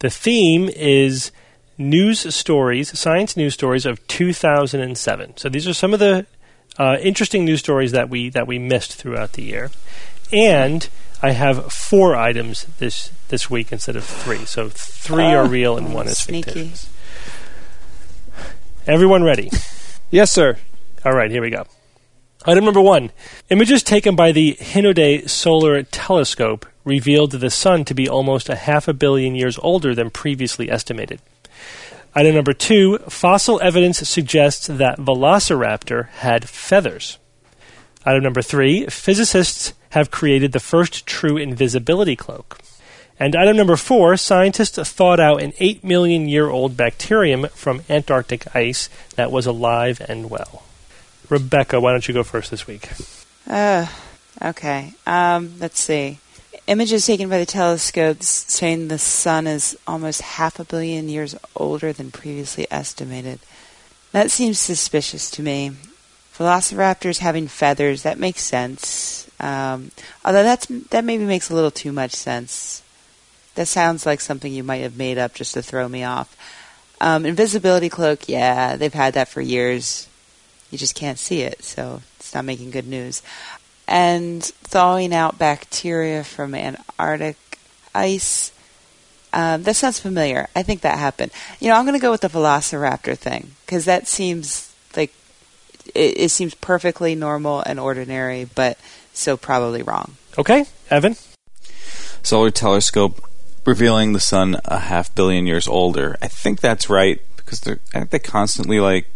[0.00, 1.32] The theme is
[1.78, 5.38] news stories, science news stories of 2007.
[5.38, 6.26] So these are some of the
[6.78, 9.70] uh, interesting news stories that we that we missed throughout the year,
[10.30, 10.86] and
[11.22, 14.44] I have four items this this week instead of three.
[14.44, 16.50] So three oh, are real and one is sneaky.
[16.50, 16.90] fictitious.
[18.88, 19.50] Everyone ready?
[20.10, 20.56] yes, sir.
[21.04, 21.66] All right, here we go.
[22.46, 23.10] Item number one
[23.50, 28.88] Images taken by the Hinode Solar Telescope revealed the Sun to be almost a half
[28.88, 31.20] a billion years older than previously estimated.
[32.14, 37.18] Item number two Fossil evidence suggests that Velociraptor had feathers.
[38.06, 42.58] Item number three Physicists have created the first true invisibility cloak.
[43.20, 48.54] And item number four scientists thawed out an 8 million year old bacterium from Antarctic
[48.54, 50.62] ice that was alive and well.
[51.28, 52.88] Rebecca, why don't you go first this week?
[53.46, 53.86] Uh,
[54.40, 54.94] okay.
[55.06, 56.18] Um, let's see.
[56.68, 61.92] Images taken by the telescopes saying the sun is almost half a billion years older
[61.92, 63.40] than previously estimated.
[64.12, 65.72] That seems suspicious to me.
[66.36, 69.28] Velociraptors having feathers, that makes sense.
[69.40, 69.90] Um,
[70.24, 72.82] although that's, that maybe makes a little too much sense
[73.58, 76.36] That sounds like something you might have made up just to throw me off.
[77.00, 80.06] Um, invisibility cloak, yeah, they've had that for years.
[80.70, 83.20] You just can't see it, so it's not making good news.
[83.88, 87.36] And thawing out bacteria from Antarctic
[87.96, 88.52] ice.
[89.32, 90.48] Um, that sounds familiar.
[90.54, 91.32] I think that happened.
[91.58, 95.12] You know, I'm going to go with the Velociraptor thing because that seems like
[95.96, 98.78] it, it seems perfectly normal and ordinary, but
[99.12, 100.14] so probably wrong.
[100.38, 101.16] Okay, Evan.
[102.22, 103.27] Solar telescope
[103.68, 106.16] revealing the sun a half billion years older.
[106.22, 109.06] I think that's right because they're I think they constantly like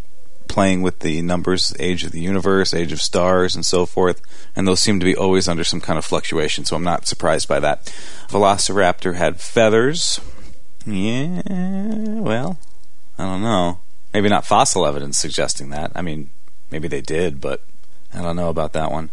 [0.47, 4.21] playing with the numbers, age of the universe, age of stars, and so forth,
[4.55, 6.67] and those seem to be always under some kind of fluctuation.
[6.67, 7.87] So I'm not surprised by that.
[8.29, 10.21] Velociraptor had feathers.
[10.85, 12.59] Yeah, well,
[13.19, 13.79] I don't know.
[14.13, 15.93] Maybe not fossil evidence suggesting that.
[15.95, 16.29] I mean,
[16.71, 17.63] maybe they did, but
[18.13, 19.09] I don't know about that one.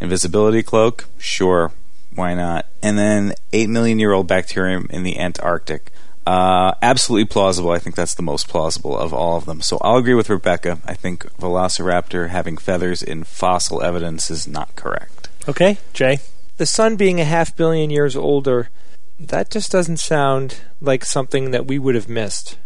[0.00, 1.72] Invisibility cloak, sure,
[2.14, 2.66] why not?
[2.82, 5.90] And then 8 million year old bacterium in the Antarctic.
[6.26, 7.70] Uh, absolutely plausible.
[7.70, 9.60] I think that's the most plausible of all of them.
[9.60, 10.78] So I'll agree with Rebecca.
[10.84, 15.28] I think Velociraptor having feathers in fossil evidence is not correct.
[15.46, 16.18] Okay, Jay.
[16.56, 18.70] The sun being a half billion years older,
[19.18, 22.56] that just doesn't sound like something that we would have missed.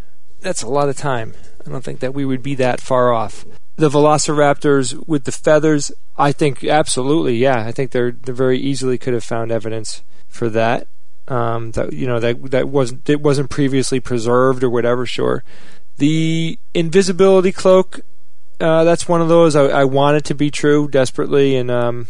[0.41, 1.33] That's a lot of time.
[1.65, 3.45] I don't think that we would be that far off.
[3.79, 7.65] The velociraptors with the feathers, I think absolutely, yeah.
[7.65, 10.87] I think they're they very easily could have found evidence for that.
[11.29, 15.05] Um, that you know that that wasn't it wasn't previously preserved or whatever.
[15.05, 15.45] Sure,
[15.97, 18.01] the invisibility cloak.
[18.59, 22.07] Uh, that's one of those I, I want it to be true desperately, and um,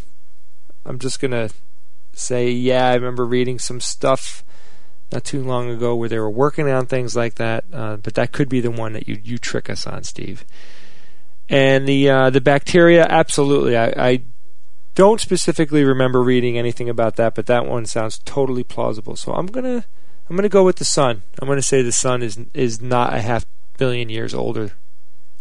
[0.85, 1.51] I'm just gonna
[2.13, 4.43] say, yeah, I remember reading some stuff
[5.11, 8.31] not too long ago where they were working on things like that, uh, but that
[8.31, 10.45] could be the one that you you trick us on, Steve.
[11.49, 13.75] And the uh, the bacteria, absolutely.
[13.75, 14.21] I, I
[14.95, 19.15] don't specifically remember reading anything about that, but that one sounds totally plausible.
[19.15, 19.85] So I'm gonna
[20.29, 21.23] I'm gonna go with the sun.
[21.39, 23.45] I'm gonna say the sun is is not a half
[23.77, 24.73] billion years older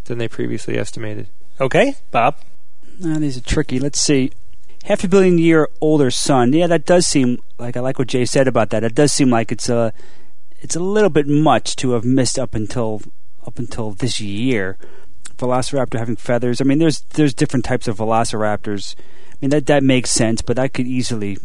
[0.04, 1.28] than they previously estimated.
[1.60, 2.36] Okay, Bob.
[3.04, 3.78] Uh, these are tricky.
[3.78, 4.32] Let's see.
[4.84, 6.52] Half a billion year older sun.
[6.52, 8.84] Yeah, that does seem like I like what Jay said about that.
[8.84, 9.92] It does seem like it's a
[10.60, 13.02] it's a little bit much to have missed up until
[13.46, 14.78] up until this year.
[15.38, 16.60] Velociraptor having feathers.
[16.60, 18.94] I mean, there's there's different types of velociraptors.
[18.98, 21.38] I mean that that makes sense, but that could easily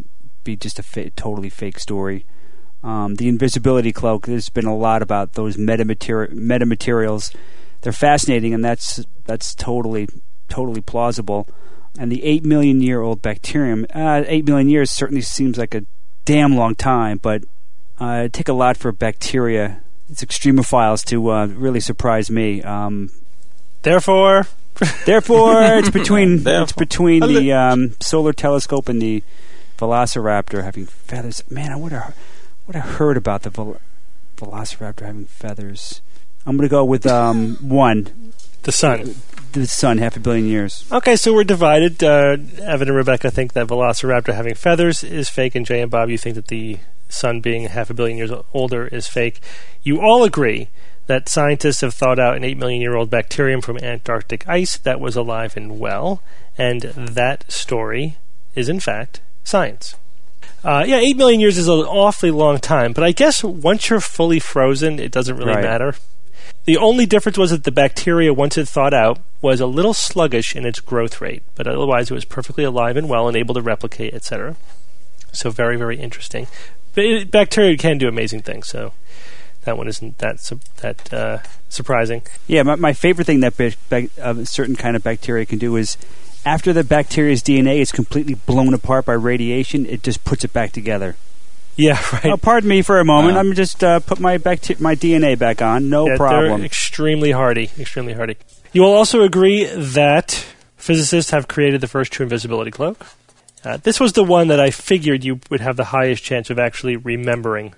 [0.44, 2.26] be just a fa- totally fake story.
[2.84, 4.26] Um, the invisibility cloak.
[4.26, 7.34] There's been a lot about those metamater- metamaterials.
[7.82, 10.08] They're fascinating, and that's that's totally
[10.50, 11.48] totally plausible.
[11.98, 13.86] And the eight million year old bacterium.
[13.94, 15.86] Uh, eight million years certainly seems like a
[16.26, 17.44] damn long time, but
[18.02, 19.82] uh, it'd take a lot for bacteria.
[20.10, 22.62] It's extremophiles to uh, really surprise me.
[22.64, 23.10] Um,
[23.84, 24.48] Therefore,
[25.06, 29.24] Therefore, it's between it's between the um, solar telescope and the
[29.78, 31.44] Velociraptor having feathers.
[31.50, 32.16] Man, I would have
[32.68, 33.80] would have heard about the vel-
[34.38, 36.02] Velociraptor having feathers.
[36.46, 38.34] I'm going to go with um, one.
[38.64, 39.16] the sun.
[39.54, 40.84] The sun, half a billion years.
[40.92, 42.04] Okay, so we're divided.
[42.04, 46.10] Uh, Evan and Rebecca think that Velociraptor having feathers is fake, and Jay and Bob,
[46.10, 49.40] you think that the sun being half a billion years older is fake.
[49.84, 50.70] You all agree
[51.08, 55.00] that scientists have thawed out an 8 million year old bacterium from Antarctic ice that
[55.00, 56.22] was alive and well,
[56.58, 58.18] and that story
[58.56, 59.96] is, in fact, science.
[60.64, 64.00] Uh, yeah, 8 million years is an awfully long time, but I guess once you're
[64.00, 65.64] fully frozen, it doesn't really Right.
[65.64, 65.96] matter.
[66.66, 70.56] The only difference was that the bacteria, once it thawed out, was a little sluggish
[70.56, 73.62] in its growth rate, but otherwise it was perfectly alive and well and able to
[73.62, 74.56] replicate, etc.
[75.34, 76.48] So very, very interesting.
[76.96, 78.94] But it, bacteria can do amazing things, so
[79.66, 81.40] that one isn't that su- that uh,
[81.70, 82.22] surprising.
[82.48, 83.60] Yeah, my, my favorite thing that
[84.18, 85.98] a certain kind of bacteria can do is
[86.46, 90.72] after the bacteria's DNA is completely blown apart by radiation, it just puts it back
[90.72, 91.16] together.
[91.76, 92.26] Yeah, right.
[92.26, 93.36] Oh, pardon me for a moment.
[93.36, 93.40] Wow.
[93.40, 95.90] I'm just uh, put my bacte- my DNA back on.
[95.90, 96.60] No Yeah, problem.
[96.60, 97.72] They're extremely hardy.
[97.80, 98.38] Extremely hardy.
[98.74, 100.46] You will also agree that
[100.78, 103.06] physicists have created the first true invisibility cloak.
[103.64, 106.60] Uh, this was the one that I figured you would have the highest chance of
[106.60, 107.74] actually remembering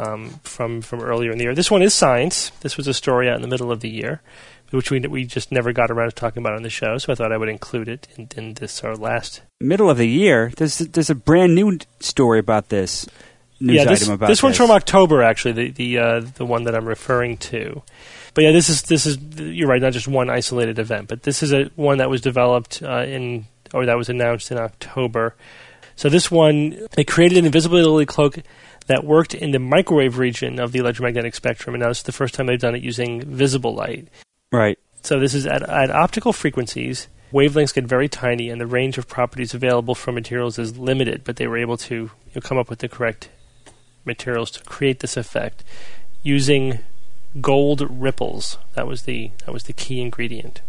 [0.00, 1.54] um, from from earlier in the year.
[1.54, 2.50] This one is science.
[2.60, 4.22] This was a story out in the middle of the year,
[4.70, 6.98] which we we just never got around to talking about on the show.
[6.98, 9.42] So I thought I would include it in, in this our last.
[9.60, 10.52] Middle of the year.
[10.56, 13.06] There's there's a brand new story about this
[13.60, 15.52] news yeah, this, item about this one's from October actually.
[15.52, 17.82] The the uh, the one that I'm referring to.
[18.32, 19.82] But yeah, this is this is you're right.
[19.82, 23.46] Not just one isolated event, but this is a one that was developed uh, in
[23.74, 25.34] or that was announced in October.
[25.96, 28.38] So this one, they created an invisibility cloak
[28.86, 32.12] that worked in the microwave region of the electromagnetic spectrum, and now this is the
[32.12, 34.08] first time they've done it using visible light.
[34.52, 34.78] right.
[35.02, 37.08] So this is at, at optical frequencies.
[37.32, 41.22] Wavelengths get very tiny, and the range of properties available from materials is limited.
[41.24, 43.30] But they were able to you know, come up with the correct
[44.04, 45.64] materials to create this effect
[46.22, 46.80] using
[47.40, 48.58] gold ripples.
[48.74, 50.60] That was the that was the key ingredient.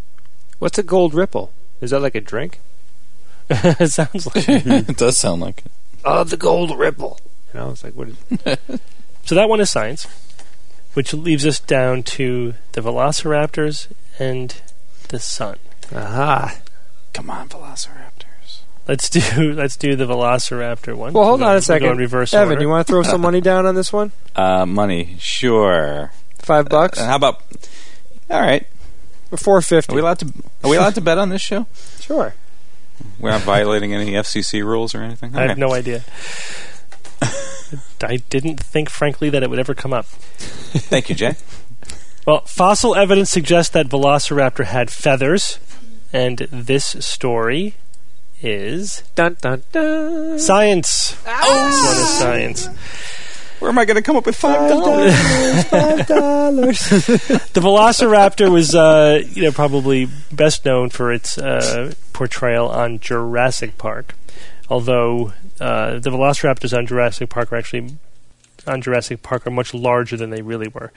[0.59, 1.51] What's a gold ripple?
[1.81, 2.59] Is that like a drink?
[3.49, 5.71] it sounds like it does sound like it.
[6.05, 7.19] Oh, the gold ripple.
[7.53, 8.15] You know, it's like what is
[9.25, 10.07] So that one is science,
[10.93, 13.87] which leaves us down to the velociraptors
[14.19, 14.59] and
[15.09, 15.57] the sun.
[15.95, 16.57] Aha.
[17.13, 18.61] Come on, Velociraptors.
[18.87, 21.13] Let's do let's do the velociraptor one.
[21.13, 21.87] Well, hold We'll on go- a we'll second.
[21.87, 22.61] Go in reverse Evan, order.
[22.61, 24.11] you want to throw some money down on this one?
[24.35, 26.11] Uh, money, sure.
[26.39, 26.99] Five bucks?
[26.99, 27.41] Uh, how about?
[28.29, 28.65] All right.
[29.31, 29.93] Or four fifty?
[29.93, 30.33] Are we allowed to?
[30.63, 31.67] Are we allowed to bet on this show?
[31.99, 32.33] Sure.
[33.19, 35.35] We're not violating any FCC rules or anything.
[35.35, 36.03] I have no idea.
[38.01, 40.05] I didn't think, frankly, that it would ever come up.
[40.05, 41.35] Thank you, Jay.
[42.27, 45.57] Well, fossil evidence suggests that Velociraptor had feathers,
[46.13, 47.73] and this story
[48.43, 50.37] is Dun dun dun.
[50.37, 51.17] science.
[51.25, 51.41] Ah!
[51.65, 52.67] This one is science.
[53.59, 55.15] Where am I going to come up with five dollars?
[55.65, 56.79] Five dollars.
[57.53, 63.79] The Velociraptor was, uh, you know, probably best known for its uh, portrayal on Jurassic
[63.79, 64.13] Park.
[64.71, 67.97] Although uh, the Velociraptors on Jurassic Park are actually
[68.65, 70.93] on Jurassic Park are much larger than they really were.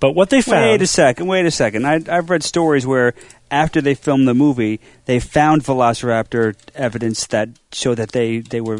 [0.00, 1.26] But what they found, Wait a second.
[1.26, 1.86] Wait a second.
[1.86, 3.12] I, I've read stories where
[3.50, 8.78] after they filmed the movie, they found Velociraptor evidence that showed that they they were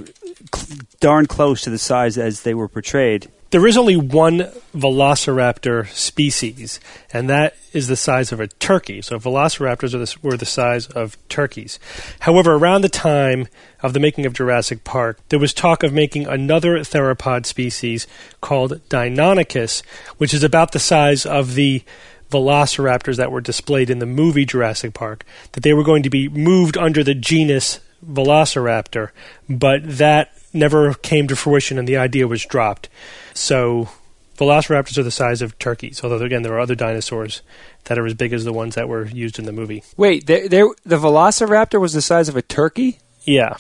[0.54, 3.30] cl- darn close to the size as they were portrayed.
[3.50, 6.80] There is only one Velociraptor species,
[7.12, 9.00] and that is the size of a turkey.
[9.00, 11.78] So Velociraptors the, were the size of turkeys.
[12.20, 13.48] However, around the time
[13.82, 18.06] of the making of Jurassic Park, there was talk of making another theropod species
[18.40, 19.82] called Deinonychus,
[20.18, 21.82] which is about the size of the
[22.30, 26.28] velociraptors that were displayed in the movie Jurassic Park, that they were going to be
[26.28, 29.10] moved under the genus Velociraptor,
[29.48, 32.88] but that never came to fruition and the idea was dropped.
[33.34, 33.88] So
[34.36, 37.42] velociraptors are the size of turkeys, although again there are other dinosaurs
[37.84, 39.82] that are as big as the ones that were used in the movie.
[39.96, 42.98] Wait, there, there, the Velociraptor was the size of a turkey?
[43.24, 43.56] Yeah,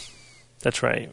[0.60, 1.10] that's right.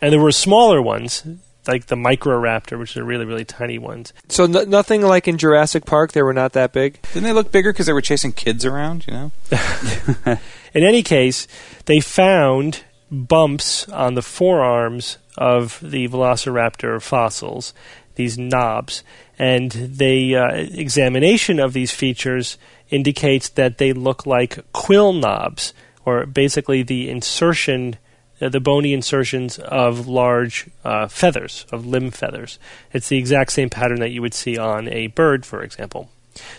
[0.00, 1.22] And there were smaller ones,
[1.66, 4.12] like the Microraptor, which are really, really tiny ones.
[4.28, 6.12] So n- nothing like in Jurassic Park.
[6.12, 7.00] They were not that big.
[7.12, 9.06] Didn't they look bigger because they were chasing kids around?
[9.06, 9.32] You know.
[10.74, 11.48] In any case,
[11.86, 17.72] they found bumps on the forearms of the Velociraptor fossils,
[18.14, 19.02] these knobs,
[19.38, 22.56] and the uh, examination of these features
[22.88, 25.74] indicates that they look like quill knobs,
[26.04, 27.96] or basically the insertion.
[28.38, 32.58] Uh, the bony insertions of large uh, feathers, of limb feathers.
[32.92, 36.10] It's the exact same pattern that you would see on a bird, for example.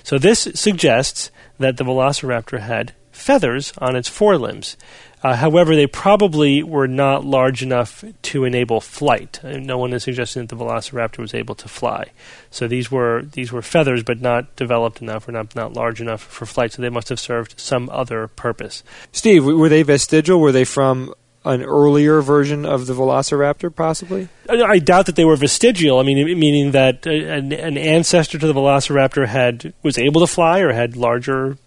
[0.01, 1.29] So this suggests
[1.59, 4.75] that the velociraptor had feathers on its forelimbs.
[5.23, 9.39] Uh, however, they probably were not large enough to enable flight.
[9.43, 12.11] Uh, No one is suggesting that the velociraptor was able to fly.
[12.51, 16.21] So these were these were feathers, but not developed enough or not not large enough
[16.21, 16.73] for flight.
[16.73, 18.83] So they must have served some other purpose.
[19.11, 20.39] Steve, were they vestigial?
[20.39, 21.13] Were they from
[21.45, 24.27] an earlier version of the Velociraptor, possibly?
[24.49, 25.97] I I doubt that they were vestigial.
[25.97, 30.27] I mean, meaning that uh, an, an ancestor to the velociraptor had was able to
[30.27, 31.57] fly or had larger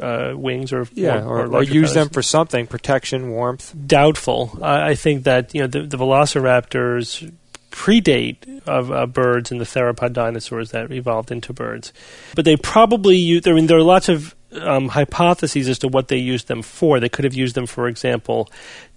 [0.00, 3.74] uh, wings or Yeah, or, or, or, use them for something, protection, warmth.
[3.86, 4.58] doubtful.
[4.62, 7.32] I, I think that you know the, the velociraptors
[7.70, 11.92] predate of uh, birds and the theropod dinosaurs that evolved into birds,
[12.34, 13.46] but they probably use.
[13.46, 17.00] I mean, there are lots of um, hypotheses as to what they used them for.
[17.00, 18.48] They could have used them, for example,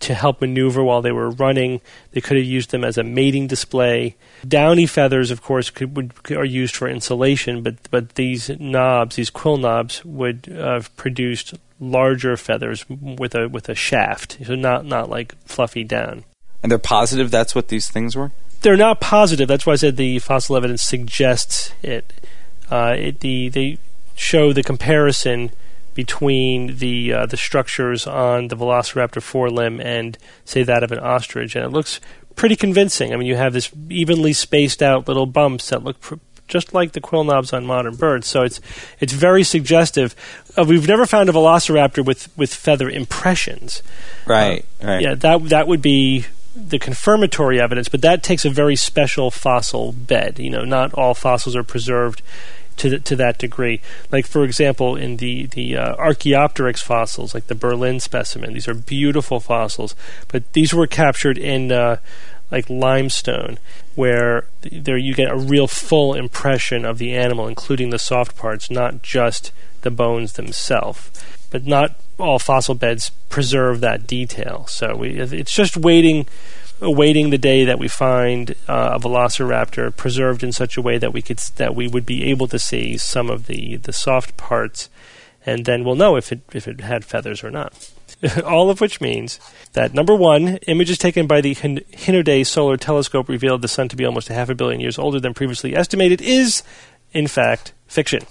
[0.02, 1.82] to help maneuver while they were running.
[2.12, 4.16] They could have used them as a mating display.
[4.48, 9.30] Downy feathers, of course, could, would, are used for insulation, but but these knobs, these
[9.30, 15.10] quill knobs, would have produced larger feathers with a with a shaft, so not not
[15.10, 16.24] like fluffy down.
[16.62, 18.32] And they're positive that's what these things were.
[18.62, 19.50] They're not positive.
[19.50, 22.14] That's why I said the fossil evidence suggests it.
[22.72, 23.78] Uh, it the they
[24.16, 25.52] show the comparison
[25.94, 31.56] between the uh, the structures on the Velociraptor forelimb and say that of an ostrich,
[31.56, 32.00] and it looks
[32.36, 33.14] pretty convincing.
[33.14, 36.16] I mean, you have this evenly spaced out little bumps that look pr-
[36.48, 38.28] just like the quill knobs on modern birds.
[38.28, 38.60] So it's
[39.00, 40.16] it's very suggestive.
[40.58, 43.82] Uh, we've never found a Velociraptor with with feather impressions.
[44.26, 44.66] Right.
[44.82, 45.02] right.
[45.02, 46.26] Yeah, that that would be
[46.56, 50.40] the confirmatory evidence, but that takes a very special fossil bed.
[50.40, 52.22] You know, not all fossils are preserved
[52.78, 53.82] to th- to that degree.
[54.12, 58.74] Like for example, in the the uh, Archaeopteryx fossils, like the Berlin specimen, these are
[58.74, 59.96] beautiful fossils,
[60.28, 61.98] but these were captured in uh,
[62.52, 63.58] like limestone,
[63.96, 68.70] where there you get a real full impression of the animal, including the soft parts,
[68.70, 69.52] not just
[69.82, 71.12] the bones themselves.
[71.50, 74.66] But not all fossil beds preserve that detail.
[74.68, 76.28] So we, it's just waiting
[76.84, 81.14] awaiting the day that we find uh, a velociraptor preserved in such a way that
[81.14, 84.90] we could that we would be able to see some of the the soft parts,
[85.46, 87.92] and then we'll know if it if it had feathers or not.
[88.46, 89.40] All of which means
[89.74, 93.96] that number one, images taken by the Hin- Hinode Solar Telescope revealed the sun to
[93.96, 96.64] be almost a half a billion years older than previously estimated is,
[97.12, 98.22] in fact, fiction.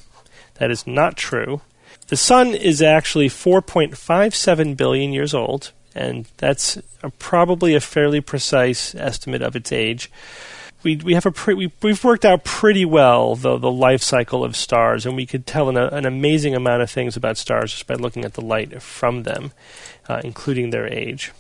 [0.55, 1.61] That is not true.
[2.09, 8.95] The sun is actually 4.57 billion years old, and that's a, probably a fairly precise
[8.95, 10.11] estimate of its age.
[10.83, 14.45] We we have a pre- we, we've worked out pretty well the the life cycle
[14.45, 17.87] of stars, and we could tell an, an amazing amount of things about stars just
[17.87, 19.53] by looking at the light from them,
[20.09, 21.33] uh, including their age.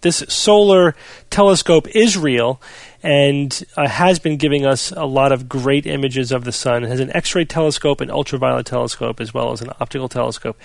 [0.00, 0.94] This solar
[1.30, 2.60] telescope is real
[3.06, 6.82] and uh, has been giving us a lot of great images of the sun.
[6.82, 10.58] It has an X-ray telescope, an ultraviolet telescope, as well as an optical telescope,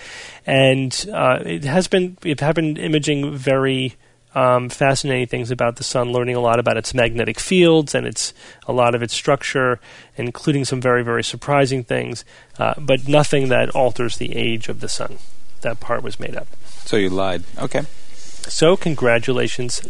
[0.44, 3.94] and uh, it has been it has been imaging very
[4.34, 8.34] um, fascinating things about the sun, learning a lot about its magnetic fields and its
[8.66, 9.78] a lot of its structure,
[10.16, 12.24] including some very very surprising things,
[12.58, 15.18] uh, but nothing that alters the age of the sun.
[15.60, 16.48] That part was made up.
[16.66, 17.44] So you lied.
[17.56, 17.82] Okay.
[18.48, 19.80] So congratulations,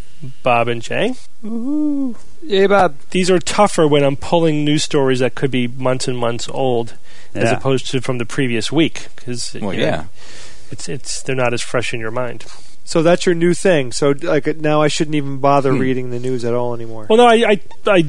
[0.42, 1.14] Bob and Jay.
[1.42, 2.96] Yeah, Bob.
[3.10, 6.94] These are tougher when I'm pulling news stories that could be months and months old,
[7.34, 10.04] as opposed to from the previous week, because Well, yeah.
[10.70, 12.44] it's it's they're not as fresh in your mind.
[12.84, 13.92] So that's your new thing.
[13.92, 15.78] So like now I shouldn't even bother Hmm.
[15.78, 17.06] reading the news at all anymore.
[17.08, 18.04] Well, no, I I, I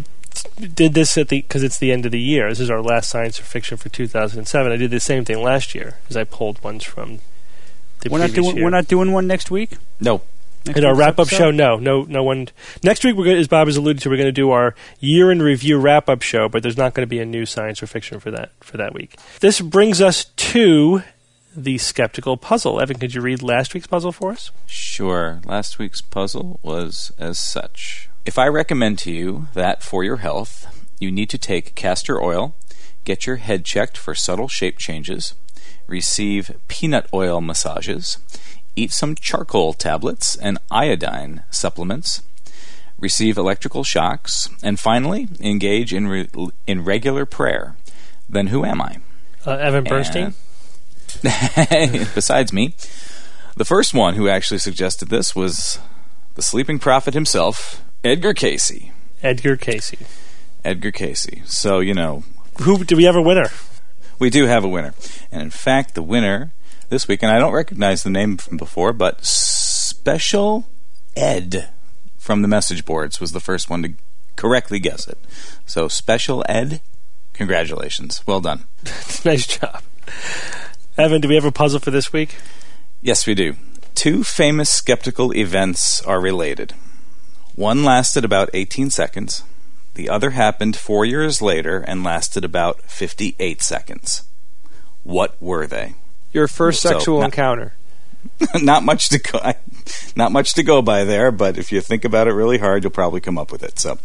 [0.60, 2.50] did this at the because it's the end of the year.
[2.50, 4.72] This is our last science or fiction for 2007.
[4.72, 7.20] I did the same thing last year, as I pulled ones from
[8.02, 8.66] the We're not doing year.
[8.66, 9.78] we're not doing one next week.
[10.02, 10.22] No.
[10.66, 12.48] Next in our wrap up show, no, no, no one.
[12.84, 15.32] Next week, we're going, as Bob has alluded to, we're going to do our year
[15.32, 17.88] in review wrap up show, but there's not going to be a new science or
[17.88, 19.18] fiction for that for that week.
[19.42, 21.04] This brings us to
[21.56, 22.82] the skeptical puzzle.
[22.82, 24.52] Evan, could you read last week's puzzle for us?
[24.66, 25.42] Sure.
[25.46, 28.10] Last week's puzzle was as such.
[28.26, 32.56] If I recommend to you that for your health, you need to take castor oil,
[33.04, 35.36] get your head checked for subtle shape changes,
[35.88, 38.18] receive peanut oil massages,
[38.76, 42.22] eat some charcoal tablets and iodine supplements,
[42.98, 46.30] receive electrical shocks, and finally engage in re-
[46.68, 47.76] in regular prayer,
[48.30, 48.98] then who am I?
[49.46, 50.34] Uh, Evan Bernstein.
[51.70, 52.76] And- besides me,
[53.56, 55.80] the first one who actually suggested this was
[56.36, 58.90] the sleeping prophet himself, Edgar Cayce.
[59.22, 59.94] Edgar Cayce.
[60.66, 61.28] Edgar Cayce.
[61.46, 62.24] So, you know,
[62.62, 63.50] Who do we have a winner?
[64.20, 64.94] we do have a winner.
[65.32, 66.54] And in fact, the winner
[66.94, 70.70] this week, and I don't recognize the name from before, but Special
[71.16, 71.70] Ed
[72.20, 73.94] from the message boards was the first one to
[74.36, 75.18] correctly guess it.
[75.66, 76.82] So, Special Ed,
[77.34, 78.22] congratulations.
[78.28, 78.66] Well done.
[79.26, 79.82] nice job,
[80.96, 81.20] Evan.
[81.20, 82.36] Do we have a puzzle for this week?
[83.02, 83.56] Yes, we do.
[83.96, 86.76] Two famous skeptical events are related.
[87.56, 89.44] One lasted about 18 seconds.
[89.96, 94.24] The other happened four years later and lasted about 58 seconds.
[95.02, 95.96] What were they?
[96.34, 97.74] Your first So, sexual not- encounter.
[98.62, 99.40] not much to go,
[100.16, 102.92] not much to go by there, but if you think about it really hard, you'll
[102.92, 103.80] probably come up with it.
[103.80, 103.98] So,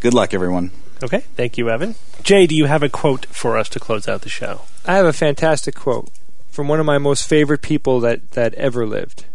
[0.00, 0.70] good luck, everyone.
[1.02, 1.96] Okay, thank you, Evan.
[2.22, 4.62] Jay, do you have a quote for us to close out the show?
[4.86, 6.10] I have a fantastic quote
[6.48, 9.26] from one of my most favorite people that, that ever lived.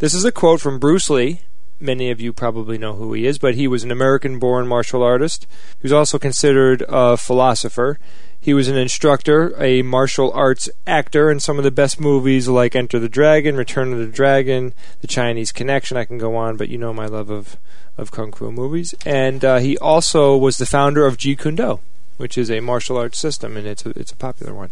[0.00, 1.40] This is a quote from Bruce Lee.
[1.78, 5.02] Many of you probably know who he is, but he was an American born martial
[5.02, 5.46] artist.
[5.80, 7.98] He was also considered a philosopher.
[8.46, 12.76] He was an instructor, a martial arts actor in some of the best movies like
[12.76, 15.96] Enter the Dragon, Return of the Dragon, The Chinese Connection.
[15.96, 17.56] I can go on, but you know my love of,
[17.98, 18.94] of kung fu movies.
[19.04, 21.80] And uh, he also was the founder of Jeet Kune Do,
[22.18, 24.70] which is a martial arts system, and it's a, it's a popular one.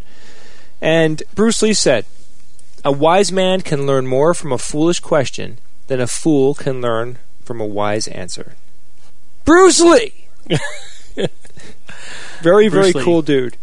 [0.80, 2.06] And Bruce Lee said,
[2.84, 7.18] A wise man can learn more from a foolish question than a fool can learn
[7.42, 8.55] from a wise answer.
[9.44, 10.28] Bruce Lee!
[12.40, 13.02] very, very Lee.
[13.02, 13.56] cool dude.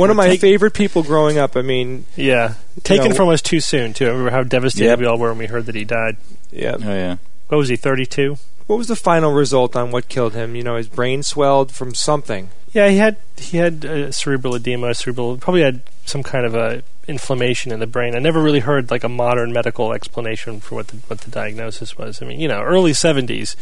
[0.00, 1.56] One of my Take- favorite people growing up.
[1.56, 3.92] I mean, Yeah, taken know- from us too soon.
[3.94, 4.06] Too.
[4.06, 4.98] I remember how devastated Yep.
[5.00, 6.16] we all were when we heard that he died.
[6.50, 6.76] yeah.
[6.82, 7.16] Oh yeah.
[7.48, 7.76] What was he?
[7.76, 8.36] Thirty-two.
[8.66, 10.54] What was the final result on what killed him?
[10.54, 12.50] You know, his brain swelled from something.
[12.72, 16.82] Yeah, he had he had uh, cerebral edema, cerebral probably had some kind of a
[17.08, 18.14] inflammation in the brain.
[18.14, 21.96] I never really heard like a modern medical explanation for what the what the diagnosis
[21.96, 22.22] was.
[22.22, 23.56] I mean, you know, early seventies.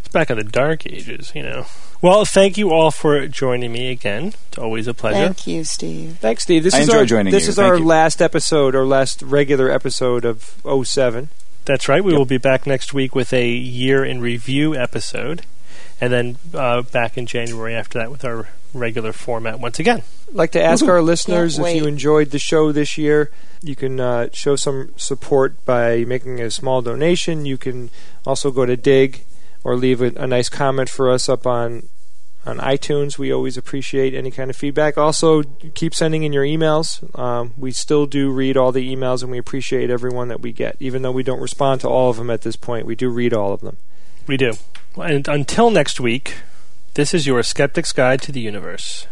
[0.00, 1.66] It's back in the dark ages, you know.
[2.02, 4.34] Well, thank you all for joining me again.
[4.48, 5.16] It's always a pleasure.
[5.26, 6.18] Thank you, Steve.
[6.20, 6.62] Thanks, Steve.
[6.62, 7.48] This I is enjoy our joining this you.
[7.50, 7.84] is Thank our you.
[7.84, 11.30] last episode, or last regular episode of 07.
[11.64, 12.04] That's right.
[12.04, 15.42] We will be back next week with a year in review episode,
[16.00, 20.02] and then uh, back in January after that with our regular format once again.
[20.28, 23.30] I'd like to ask our listeners if you enjoyed the show this year.
[23.62, 27.46] You can uh, show some support by making a small donation.
[27.46, 27.90] You can
[28.26, 29.24] also go to Digg
[29.64, 31.88] or leave a, a nice comment for us up on
[32.44, 33.18] on iTunes.
[33.18, 34.96] We always appreciate any kind of feedback.
[34.96, 35.42] Also,
[35.74, 37.02] keep sending in your emails.
[37.18, 40.76] Um, we still do read all the emails, and we appreciate everyone that we get,
[40.78, 42.86] even though we don't respond to all of them at this point.
[42.86, 43.78] We do read all of them.
[44.26, 44.54] We do.
[44.96, 46.34] And until next week,
[46.94, 49.06] this is your Skeptic's Guide to the Universe.